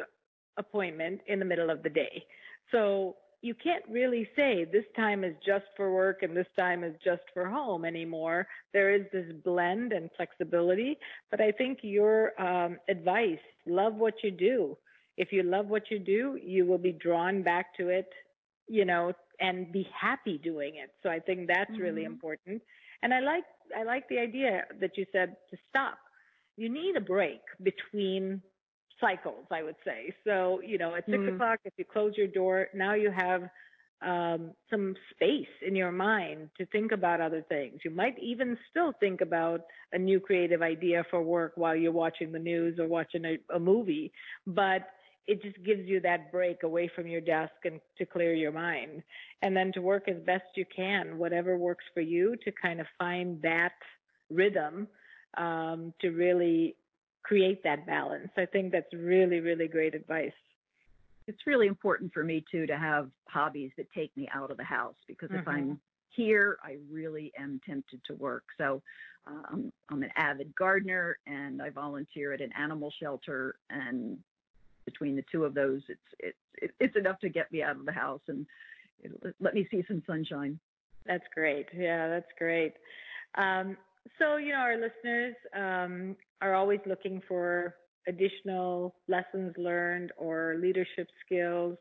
appointment 0.58 1.20
in 1.28 1.40
the 1.40 1.46
middle 1.46 1.70
of 1.70 1.84
the 1.84 1.90
day. 1.90 2.24
So 2.72 3.18
you 3.44 3.54
can't 3.54 3.84
really 3.90 4.28
say 4.38 4.64
this 4.64 4.86
time 4.96 5.26
is 5.26 5.36
just 5.46 5.66
for 5.76 5.94
work 5.94 6.24
and 6.24 6.36
this 6.36 6.48
time 6.56 6.82
is 6.82 6.96
just 7.04 7.24
for 7.34 7.46
home 7.46 7.84
anymore. 7.84 8.48
There 8.72 8.96
is 8.96 9.02
this 9.12 9.26
blend 9.44 9.92
and 9.92 10.10
flexibility, 10.16 10.98
but 11.30 11.42
I 11.42 11.52
think 11.52 11.80
your 11.82 12.42
um, 12.42 12.78
advice, 12.88 13.44
love 13.68 13.96
what 13.96 14.14
you 14.24 14.32
do. 14.32 14.78
If 15.18 15.34
you 15.34 15.44
love 15.44 15.68
what 15.68 15.92
you 15.92 16.00
do, 16.00 16.40
you 16.42 16.66
will 16.66 16.78
be 16.78 16.94
drawn 16.94 17.44
back 17.44 17.76
to 17.78 17.90
it, 17.90 18.08
you 18.70 18.86
know, 18.86 19.12
and 19.42 19.70
be 19.74 19.86
happy 19.94 20.38
doing 20.38 20.76
it. 20.82 20.92
So 21.04 21.10
I 21.10 21.20
think 21.20 21.48
that's 21.48 21.70
mm-hmm. 21.70 21.82
really 21.82 22.06
important. 22.06 22.62
And 23.04 23.14
I 23.14 23.20
like 23.20 23.44
I 23.78 23.84
like 23.84 24.08
the 24.08 24.20
idea 24.20 24.64
that 24.80 24.98
you 24.98 25.06
said 25.12 25.36
to 25.52 25.58
stop. 25.70 25.98
You 26.56 26.70
need 26.70 26.96
a 26.96 27.02
break 27.02 27.42
between 27.62 28.42
cycles, 29.04 29.46
I 29.52 29.64
would 29.64 29.76
say. 29.86 30.14
So, 30.26 30.62
you 30.66 30.78
know, 30.78 30.96
at 30.96 31.06
6 31.06 31.18
mm 31.18 31.36
o'clock, 31.36 31.60
if 31.66 31.74
you 31.78 31.86
close 31.86 32.14
your 32.16 32.28
door, 32.28 32.68
now 32.74 32.94
you 32.94 33.12
have 33.12 33.44
um, 34.02 34.52
some 34.70 34.96
space 35.12 35.48
in 35.66 35.76
your 35.76 35.92
mind 35.92 36.50
to 36.58 36.66
think 36.68 36.92
about 36.92 37.22
other 37.22 37.44
things. 37.48 37.80
You 37.84 37.92
might 37.92 38.16
even 38.22 38.58
still 38.70 38.94
think 39.00 39.22
about 39.22 39.62
a 39.94 39.98
new 39.98 40.20
creative 40.20 40.62
idea 40.62 41.06
for 41.10 41.22
work 41.22 41.54
while 41.56 41.76
you're 41.76 41.92
watching 41.92 42.32
the 42.32 42.40
news 42.40 42.80
or 42.80 42.88
watching 42.88 43.26
a, 43.26 43.38
a 43.56 43.60
movie, 43.60 44.12
but 44.46 44.90
it 45.26 45.42
just 45.42 45.64
gives 45.64 45.88
you 45.88 46.02
that 46.02 46.32
break 46.32 46.64
away 46.64 46.92
from 46.94 47.08
your 47.08 47.22
desk 47.22 47.54
and 47.64 47.80
to 47.98 48.06
clear 48.06 48.34
your 48.34 48.52
mind. 48.52 49.04
And 49.42 49.56
then 49.56 49.72
to 49.74 49.82
work 49.82 50.10
as 50.10 50.18
best 50.26 50.44
you 50.56 50.66
can, 50.76 51.18
whatever 51.18 51.58
works 51.58 51.86
for 51.94 52.02
you, 52.02 52.36
to 52.44 52.52
kind 52.62 52.82
of 52.82 52.88
find 53.00 53.42
that 53.42 53.72
rhythm 54.30 54.88
um, 55.38 55.94
to 56.02 56.10
really 56.10 56.76
create 57.24 57.64
that 57.64 57.86
balance. 57.86 58.30
I 58.38 58.46
think 58.46 58.72
that's 58.72 58.94
really, 58.94 59.40
really 59.40 59.68
great 59.68 59.96
advice. 59.96 60.32
It's 61.28 61.48
really 61.48 61.68
important 61.68 62.14
for 62.14 62.24
me 62.24 62.44
too 62.52 62.68
to 62.68 62.78
have 62.78 63.10
hobbies 63.30 63.72
that 63.78 63.88
take 63.96 64.16
me 64.18 64.28
out 64.34 64.52
of 64.52 64.58
the 64.58 64.64
house 64.64 64.96
because 65.08 65.30
mm-hmm. 65.30 65.40
if 65.40 65.48
I'm 65.48 65.80
here, 66.10 66.58
I 66.64 66.78
really 66.92 67.32
am 67.40 67.62
tempted 67.66 68.02
to 68.08 68.14
work. 68.16 68.44
So 68.58 68.82
um, 69.26 69.72
I'm 69.90 70.04
an 70.04 70.12
avid 70.18 70.54
gardener 70.56 71.18
and 71.26 71.62
I 71.62 71.70
volunteer 71.70 72.34
at 72.34 72.42
an 72.42 72.52
animal 72.58 72.92
shelter. 73.02 73.56
And 73.70 74.18
between 74.86 75.16
the 75.16 75.24
two 75.32 75.46
of 75.46 75.54
those, 75.54 75.82
it's 75.88 76.36
it's 76.60 76.74
it's 76.80 76.96
enough 76.98 77.20
to 77.20 77.30
get 77.30 77.52
me 77.52 77.64
out 77.64 77.78
of 77.78 77.86
the 77.86 77.92
house 77.94 78.22
and 78.28 78.46
let 79.40 79.54
me 79.54 79.68
see 79.72 79.84
some 79.88 80.04
sunshine. 80.06 80.60
That's 81.06 81.24
great. 81.34 81.68
Yeah, 81.76 82.08
that's 82.08 82.32
great. 82.38 82.74
Um, 83.36 83.78
so, 84.20 84.38
you 84.38 84.50
know, 84.50 84.60
our 84.60 84.78
listeners 84.78 85.36
um, 85.56 86.16
are 86.44 86.56
always 86.56 86.80
looking 86.86 87.22
for 87.28 87.76
additional 88.08 88.96
lessons 89.08 89.54
learned 89.58 90.12
or 90.18 90.58
leadership 90.60 91.08
skills, 91.26 91.78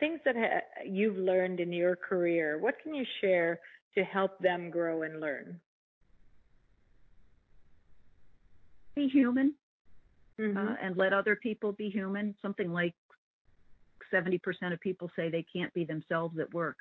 things 0.00 0.18
that 0.24 0.34
ha- 0.34 0.82
you've 0.86 1.18
learned 1.18 1.60
in 1.60 1.72
your 1.72 1.94
career. 1.94 2.58
What 2.58 2.76
can 2.82 2.94
you 2.94 3.04
share 3.20 3.60
to 3.96 4.04
help 4.04 4.38
them 4.38 4.70
grow 4.70 5.02
and 5.02 5.20
learn? 5.20 5.60
Be 8.96 9.08
human 9.08 9.54
mm-hmm. 10.40 10.56
uh, 10.56 10.74
and 10.82 10.96
let 10.96 11.12
other 11.12 11.36
people 11.36 11.72
be 11.72 11.90
human. 11.90 12.34
Something 12.40 12.72
like 12.72 12.94
70% 14.12 14.40
of 14.72 14.80
people 14.80 15.10
say 15.14 15.28
they 15.28 15.44
can't 15.54 15.72
be 15.74 15.84
themselves 15.84 16.38
at 16.38 16.52
work. 16.54 16.76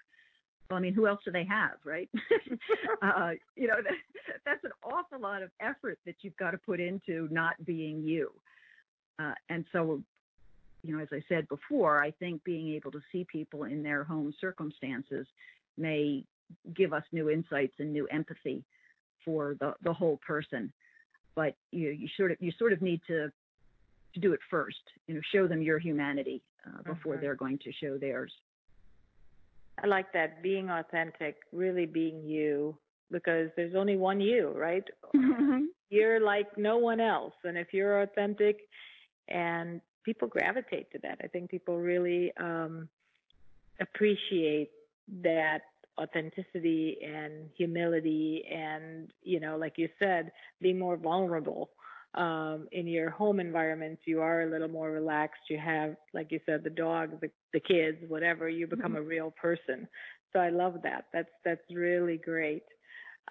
Well, 0.69 0.77
I 0.77 0.81
mean, 0.81 0.93
who 0.93 1.07
else 1.07 1.21
do 1.23 1.31
they 1.31 1.45
have, 1.45 1.77
right? 1.85 2.09
uh, 3.01 3.31
you 3.55 3.67
know, 3.67 3.75
that, 3.81 3.93
that's 4.45 4.63
an 4.63 4.71
awful 4.83 5.19
lot 5.19 5.41
of 5.41 5.49
effort 5.61 5.97
that 6.05 6.15
you've 6.21 6.35
got 6.37 6.51
to 6.51 6.57
put 6.57 6.79
into 6.79 7.27
not 7.31 7.53
being 7.65 8.03
you. 8.03 8.31
Uh, 9.19 9.33
and 9.49 9.65
so, 9.71 10.01
you 10.83 10.95
know, 10.95 11.01
as 11.01 11.07
I 11.11 11.23
said 11.29 11.47
before, 11.47 12.03
I 12.03 12.11
think 12.11 12.43
being 12.43 12.73
able 12.73 12.91
to 12.91 13.01
see 13.11 13.25
people 13.31 13.63
in 13.63 13.81
their 13.81 14.03
home 14.03 14.33
circumstances 14.39 15.25
may 15.77 16.23
give 16.75 16.93
us 16.93 17.03
new 17.11 17.29
insights 17.29 17.75
and 17.79 17.91
new 17.91 18.07
empathy 18.07 18.63
for 19.23 19.55
the, 19.59 19.73
the 19.83 19.93
whole 19.93 20.19
person. 20.25 20.71
But 21.35 21.55
you 21.71 21.89
you 21.89 22.07
sort 22.17 22.31
of 22.31 22.37
you 22.39 22.51
sort 22.57 22.73
of 22.73 22.81
need 22.81 23.01
to 23.07 23.31
to 24.13 24.19
do 24.19 24.33
it 24.33 24.39
first. 24.49 24.77
You 25.07 25.15
know, 25.15 25.21
show 25.31 25.47
them 25.47 25.61
your 25.61 25.77
humanity 25.77 26.41
uh, 26.65 26.81
before 26.83 27.13
mm-hmm. 27.13 27.21
they're 27.21 27.35
going 27.35 27.59
to 27.59 27.71
show 27.73 27.97
theirs. 27.97 28.31
I 29.83 29.87
like 29.87 30.11
that 30.13 30.41
being 30.41 30.69
authentic, 30.69 31.37
really 31.51 31.85
being 31.85 32.23
you, 32.23 32.77
because 33.11 33.49
there's 33.55 33.75
only 33.75 33.95
one 33.95 34.19
you, 34.19 34.51
right? 34.55 34.83
Mm-hmm. 35.15 35.65
You're 35.89 36.19
like 36.19 36.57
no 36.57 36.77
one 36.77 36.99
else. 36.99 37.33
And 37.43 37.57
if 37.57 37.73
you're 37.73 38.01
authentic 38.01 38.59
and 39.29 39.81
people 40.03 40.27
gravitate 40.27 40.91
to 40.91 40.99
that, 41.03 41.19
I 41.23 41.27
think 41.27 41.49
people 41.49 41.77
really 41.77 42.31
um, 42.37 42.89
appreciate 43.79 44.71
that 45.21 45.61
authenticity 45.99 46.97
and 47.03 47.49
humility 47.55 48.43
and, 48.51 49.09
you 49.23 49.39
know, 49.39 49.57
like 49.57 49.73
you 49.77 49.89
said, 49.99 50.31
being 50.61 50.77
more 50.77 50.97
vulnerable 50.97 51.69
um, 52.15 52.67
in 52.71 52.87
your 52.87 53.09
home 53.09 53.39
environment, 53.39 53.99
you 54.05 54.21
are 54.21 54.41
a 54.41 54.49
little 54.49 54.67
more 54.67 54.91
relaxed. 54.91 55.41
You 55.49 55.59
have, 55.59 55.95
like 56.13 56.31
you 56.31 56.39
said, 56.45 56.63
the 56.63 56.69
dog, 56.69 57.21
the, 57.21 57.29
the 57.53 57.59
kids, 57.59 57.97
whatever. 58.07 58.49
You 58.49 58.67
become 58.67 58.93
mm-hmm. 58.93 59.01
a 59.03 59.07
real 59.07 59.33
person. 59.39 59.87
So 60.33 60.39
I 60.39 60.49
love 60.49 60.75
that. 60.83 61.05
That's 61.13 61.29
that's 61.45 61.61
really 61.71 62.17
great. 62.17 62.63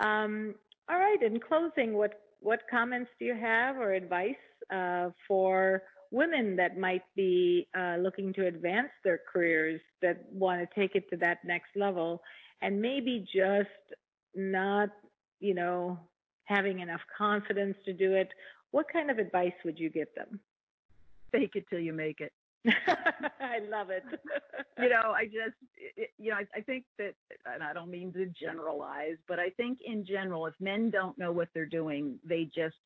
Um, 0.01 0.55
all 0.89 0.99
right. 0.99 1.23
In 1.23 1.41
closing, 1.41 1.95
what 1.95 2.21
what 2.41 2.61
comments 2.71 3.11
do 3.19 3.25
you 3.25 3.35
have 3.35 3.77
or 3.77 3.93
advice 3.93 4.35
uh, 4.73 5.11
for 5.27 5.83
women 6.11 6.57
that 6.57 6.79
might 6.79 7.03
be 7.15 7.67
uh, 7.77 7.97
looking 7.97 8.33
to 8.35 8.47
advance 8.47 8.91
their 9.05 9.21
careers 9.33 9.81
that 10.03 10.25
want 10.33 10.61
to 10.61 10.81
take 10.81 10.95
it 10.95 11.09
to 11.11 11.17
that 11.17 11.39
next 11.45 11.71
level 11.75 12.23
and 12.63 12.81
maybe 12.81 13.27
just 13.35 13.69
not, 14.35 14.89
you 15.41 15.55
know, 15.55 15.99
having 16.45 16.81
enough 16.81 17.01
confidence 17.19 17.77
to 17.85 17.93
do 17.93 18.15
it 18.15 18.29
what 18.71 18.87
kind 18.93 19.11
of 19.11 19.19
advice 19.19 19.53
would 19.65 19.79
you 19.79 19.91
give 19.91 20.09
them? 20.15 20.41
Fake 21.33 21.53
it 21.55 21.67
till 21.69 21.81
you 21.81 21.93
make 21.93 22.21
it. 22.21 22.33
I 22.67 23.61
love 23.71 23.91
it. 23.91 24.03
you 24.79 24.89
know, 24.89 25.13
I 25.15 25.27
just, 25.27 25.57
it, 25.97 26.11
you 26.19 26.31
know, 26.31 26.37
I, 26.37 26.47
I 26.59 26.61
think 26.63 26.85
that, 26.99 27.15
and 27.53 27.63
I 27.63 27.73
don't 27.73 27.91
mean 27.91 28.13
to 28.15 28.27
generalize, 28.27 29.17
but 29.29 29.39
I 29.39 29.51
think 29.51 29.79
in 29.85 30.05
general, 30.05 30.47
if 30.47 30.55
men 30.61 30.91
don't 30.91 31.17
know 31.19 31.31
what 31.31 31.49
they're 31.55 31.67
doing, 31.67 32.19
they 32.25 32.45
just 32.45 32.77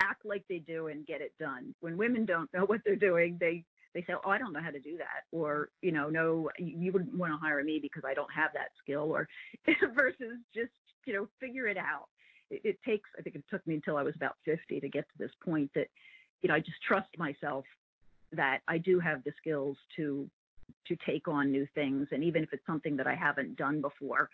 act 0.00 0.24
like 0.24 0.44
they 0.48 0.58
do 0.58 0.88
and 0.88 1.06
get 1.06 1.20
it 1.20 1.32
done. 1.38 1.74
When 1.80 1.96
women 1.96 2.24
don't 2.26 2.52
know 2.52 2.64
what 2.64 2.80
they're 2.84 2.96
doing, 2.96 3.36
they 3.38 3.64
they 3.94 4.00
say, 4.02 4.14
"Oh, 4.24 4.30
I 4.30 4.38
don't 4.38 4.54
know 4.54 4.62
how 4.62 4.70
to 4.70 4.80
do 4.80 4.96
that," 4.96 5.24
or 5.32 5.68
you 5.82 5.92
know, 5.92 6.08
"No, 6.08 6.50
you 6.58 6.92
wouldn't 6.92 7.14
want 7.14 7.30
to 7.32 7.36
hire 7.36 7.62
me 7.62 7.78
because 7.80 8.02
I 8.04 8.14
don't 8.14 8.32
have 8.32 8.50
that 8.54 8.70
skill," 8.82 9.12
or 9.14 9.28
versus 9.94 10.38
just 10.54 10.72
you 11.04 11.14
know, 11.14 11.28
figure 11.40 11.66
it 11.66 11.76
out 11.76 12.08
it, 12.52 12.60
it 12.64 12.78
takes, 12.84 13.08
I 13.18 13.22
think 13.22 13.36
it 13.36 13.44
took 13.50 13.66
me 13.66 13.74
until 13.74 13.96
I 13.96 14.02
was 14.02 14.14
about 14.14 14.36
50 14.44 14.80
to 14.80 14.88
get 14.88 15.04
to 15.08 15.18
this 15.18 15.30
point 15.44 15.70
that, 15.74 15.88
you 16.42 16.48
know, 16.48 16.54
I 16.54 16.60
just 16.60 16.80
trust 16.86 17.08
myself 17.18 17.64
that 18.32 18.60
I 18.68 18.78
do 18.78 18.98
have 19.00 19.24
the 19.24 19.32
skills 19.38 19.76
to 19.96 20.28
to 20.88 20.96
take 21.04 21.28
on 21.28 21.52
new 21.52 21.66
things 21.74 22.08
and 22.12 22.24
even 22.24 22.42
if 22.42 22.52
it's 22.52 22.64
something 22.66 22.96
that 22.96 23.06
I 23.06 23.14
haven't 23.14 23.56
done 23.56 23.82
before 23.82 24.30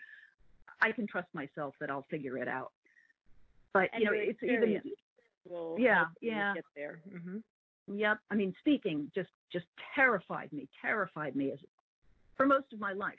I 0.81 0.93
can 0.93 1.05
trust 1.05 1.27
myself 1.33 1.75
that 1.81 1.91
I'll 1.91 2.05
figure 2.09 2.37
it 2.37 2.47
out 2.47 2.71
but 3.73 3.89
and 3.91 4.01
you 4.01 4.05
know 4.05 4.11
it's 4.13 4.41
even 4.41 4.81
will 5.47 5.75
yeah 5.77 6.05
yeah 6.21 6.53
get 6.53 6.63
there 6.77 7.01
mm-hmm. 7.13 7.39
Yep. 7.93 8.19
I 8.29 8.35
mean, 8.35 8.53
speaking 8.59 9.11
just 9.15 9.29
just 9.51 9.65
terrified 9.95 10.51
me, 10.53 10.67
terrified 10.81 11.35
me 11.35 11.51
as 11.51 11.59
for 12.37 12.45
most 12.45 12.71
of 12.73 12.79
my 12.79 12.93
life. 12.93 13.15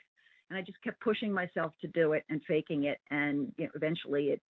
And 0.49 0.57
I 0.57 0.61
just 0.61 0.81
kept 0.83 0.99
pushing 0.99 1.31
myself 1.31 1.73
to 1.81 1.87
do 1.87 2.13
it 2.13 2.23
and 2.29 2.41
faking 2.47 2.85
it. 2.85 2.99
And 3.09 3.51
you 3.57 3.65
know, 3.65 3.71
eventually 3.75 4.27
it 4.27 4.41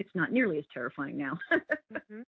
it's 0.00 0.14
not 0.14 0.32
nearly 0.32 0.58
as 0.58 0.64
terrifying 0.72 1.16
now. 1.18 1.38
mm-hmm. 1.52 2.22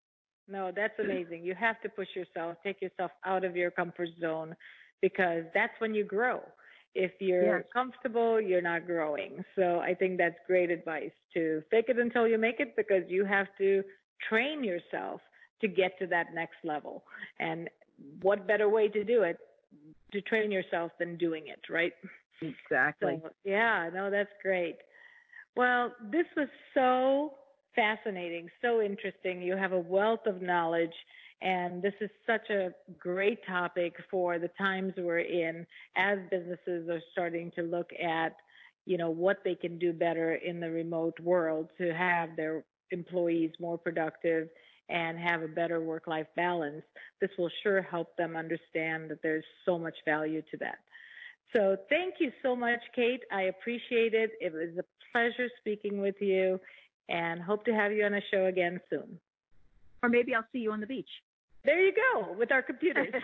No, 0.46 0.70
that's 0.74 0.98
amazing. 0.98 1.42
You 1.42 1.54
have 1.54 1.80
to 1.80 1.88
push 1.88 2.08
yourself, 2.14 2.58
take 2.62 2.82
yourself 2.82 3.10
out 3.24 3.44
of 3.44 3.56
your 3.56 3.70
comfort 3.70 4.10
zone 4.20 4.54
because 5.00 5.44
that's 5.54 5.72
when 5.78 5.94
you 5.94 6.04
grow. 6.04 6.40
If 6.94 7.12
you're 7.20 7.58
yes. 7.58 7.66
comfortable, 7.72 8.38
you're 8.38 8.60
not 8.60 8.86
growing. 8.86 9.42
So 9.56 9.80
I 9.80 9.94
think 9.94 10.18
that's 10.18 10.36
great 10.46 10.70
advice 10.70 11.12
to 11.32 11.62
fake 11.70 11.86
it 11.88 11.98
until 11.98 12.28
you 12.28 12.36
make 12.36 12.60
it 12.60 12.76
because 12.76 13.04
you 13.08 13.24
have 13.24 13.46
to 13.56 13.82
train 14.28 14.62
yourself 14.62 15.22
to 15.62 15.68
get 15.68 15.98
to 16.00 16.06
that 16.08 16.34
next 16.34 16.56
level. 16.64 17.04
And 17.40 17.70
what 18.20 18.46
better 18.46 18.68
way 18.68 18.88
to 18.88 19.04
do 19.04 19.22
it 19.22 19.38
to 20.12 20.20
train 20.20 20.52
yourself 20.52 20.92
than 20.98 21.16
doing 21.16 21.44
it, 21.46 21.60
right? 21.72 21.92
Exactly. 22.42 23.20
So, 23.22 23.30
yeah, 23.44 23.88
no, 23.94 24.10
that's 24.10 24.32
great. 24.42 24.76
Well, 25.56 25.92
this 26.10 26.26
was 26.36 26.48
so 26.74 27.34
fascinating, 27.74 28.48
so 28.60 28.80
interesting. 28.80 29.42
You 29.42 29.56
have 29.56 29.72
a 29.72 29.78
wealth 29.78 30.26
of 30.26 30.42
knowledge, 30.42 30.94
and 31.40 31.82
this 31.82 31.94
is 32.00 32.10
such 32.26 32.50
a 32.50 32.70
great 32.98 33.44
topic 33.46 33.94
for 34.10 34.38
the 34.38 34.50
times 34.58 34.92
we're 34.96 35.20
in 35.20 35.66
as 35.96 36.18
businesses 36.30 36.88
are 36.88 37.00
starting 37.12 37.50
to 37.56 37.62
look 37.62 37.90
at, 38.02 38.36
you 38.86 38.96
know, 38.96 39.10
what 39.10 39.38
they 39.44 39.54
can 39.54 39.78
do 39.78 39.92
better 39.92 40.34
in 40.34 40.60
the 40.60 40.70
remote 40.70 41.18
world 41.20 41.68
to 41.78 41.92
have 41.94 42.30
their 42.36 42.64
employees 42.90 43.50
more 43.58 43.78
productive 43.78 44.48
and 44.88 45.18
have 45.18 45.42
a 45.42 45.48
better 45.48 45.80
work 45.80 46.06
life 46.06 46.26
balance. 46.36 46.82
This 47.20 47.30
will 47.38 47.50
sure 47.62 47.82
help 47.82 48.16
them 48.16 48.36
understand 48.36 49.10
that 49.10 49.22
there's 49.22 49.44
so 49.64 49.78
much 49.78 49.94
value 50.04 50.42
to 50.50 50.56
that. 50.58 50.78
So 51.54 51.76
thank 51.88 52.14
you 52.18 52.30
so 52.42 52.56
much, 52.56 52.80
Kate. 52.94 53.22
I 53.30 53.42
appreciate 53.42 54.14
it. 54.14 54.32
It 54.40 54.52
was 54.52 54.76
a 54.78 54.84
pleasure 55.12 55.48
speaking 55.60 56.00
with 56.00 56.14
you 56.20 56.58
and 57.08 57.40
hope 57.40 57.64
to 57.64 57.74
have 57.74 57.92
you 57.92 58.04
on 58.04 58.12
the 58.12 58.22
show 58.32 58.46
again 58.46 58.80
soon. 58.90 59.18
Or 60.02 60.08
maybe 60.08 60.34
I'll 60.34 60.46
see 60.52 60.58
you 60.58 60.72
on 60.72 60.80
the 60.80 60.86
beach. 60.86 61.08
There 61.64 61.80
you 61.80 61.92
go, 61.92 62.32
with 62.32 62.50
our 62.50 62.62
computers. 62.62 63.14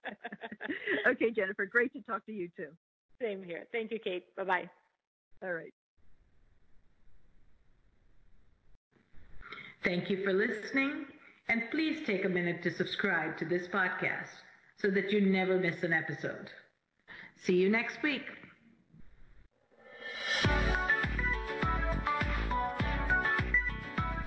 okay, 1.06 1.30
Jennifer, 1.30 1.66
great 1.66 1.92
to 1.92 2.00
talk 2.02 2.24
to 2.26 2.32
you 2.32 2.48
too. 2.56 2.68
Same 3.20 3.42
here. 3.42 3.66
Thank 3.72 3.90
you, 3.90 3.98
Kate. 4.02 4.24
Bye 4.36 4.44
bye. 4.44 4.70
All 5.42 5.52
right. 5.52 5.72
Thank 9.84 10.08
you 10.08 10.22
for 10.24 10.32
listening, 10.32 11.06
and 11.48 11.64
please 11.70 12.06
take 12.06 12.24
a 12.24 12.28
minute 12.28 12.62
to 12.62 12.70
subscribe 12.70 13.36
to 13.38 13.44
this 13.44 13.66
podcast 13.66 14.30
so 14.78 14.90
that 14.90 15.10
you 15.10 15.20
never 15.20 15.58
miss 15.58 15.82
an 15.82 15.92
episode. 15.92 16.50
See 17.44 17.54
you 17.56 17.68
next 17.68 18.02
week. 18.02 18.22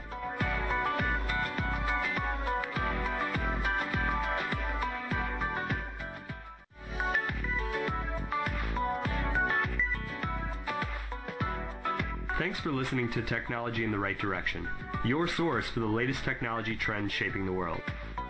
Thanks 12.40 12.60
for 12.62 12.72
listening 12.72 13.12
to 13.12 13.22
Technology 13.22 13.84
in 13.84 13.92
the 13.92 14.00
Right 14.00 14.18
Direction, 14.18 14.66
your 15.04 15.28
source 15.28 15.70
for 15.70 15.82
the 15.82 15.86
latest 15.86 16.24
technology 16.24 16.74
trends 16.74 17.12
shaping 17.12 17.46
the 17.46 17.52
world. 17.52 17.82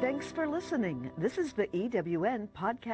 Thanks 0.00 0.30
for 0.30 0.46
listening. 0.46 1.10
This 1.18 1.36
is 1.36 1.52
the 1.52 1.66
EWN 1.68 2.48
Podcast. 2.56 2.84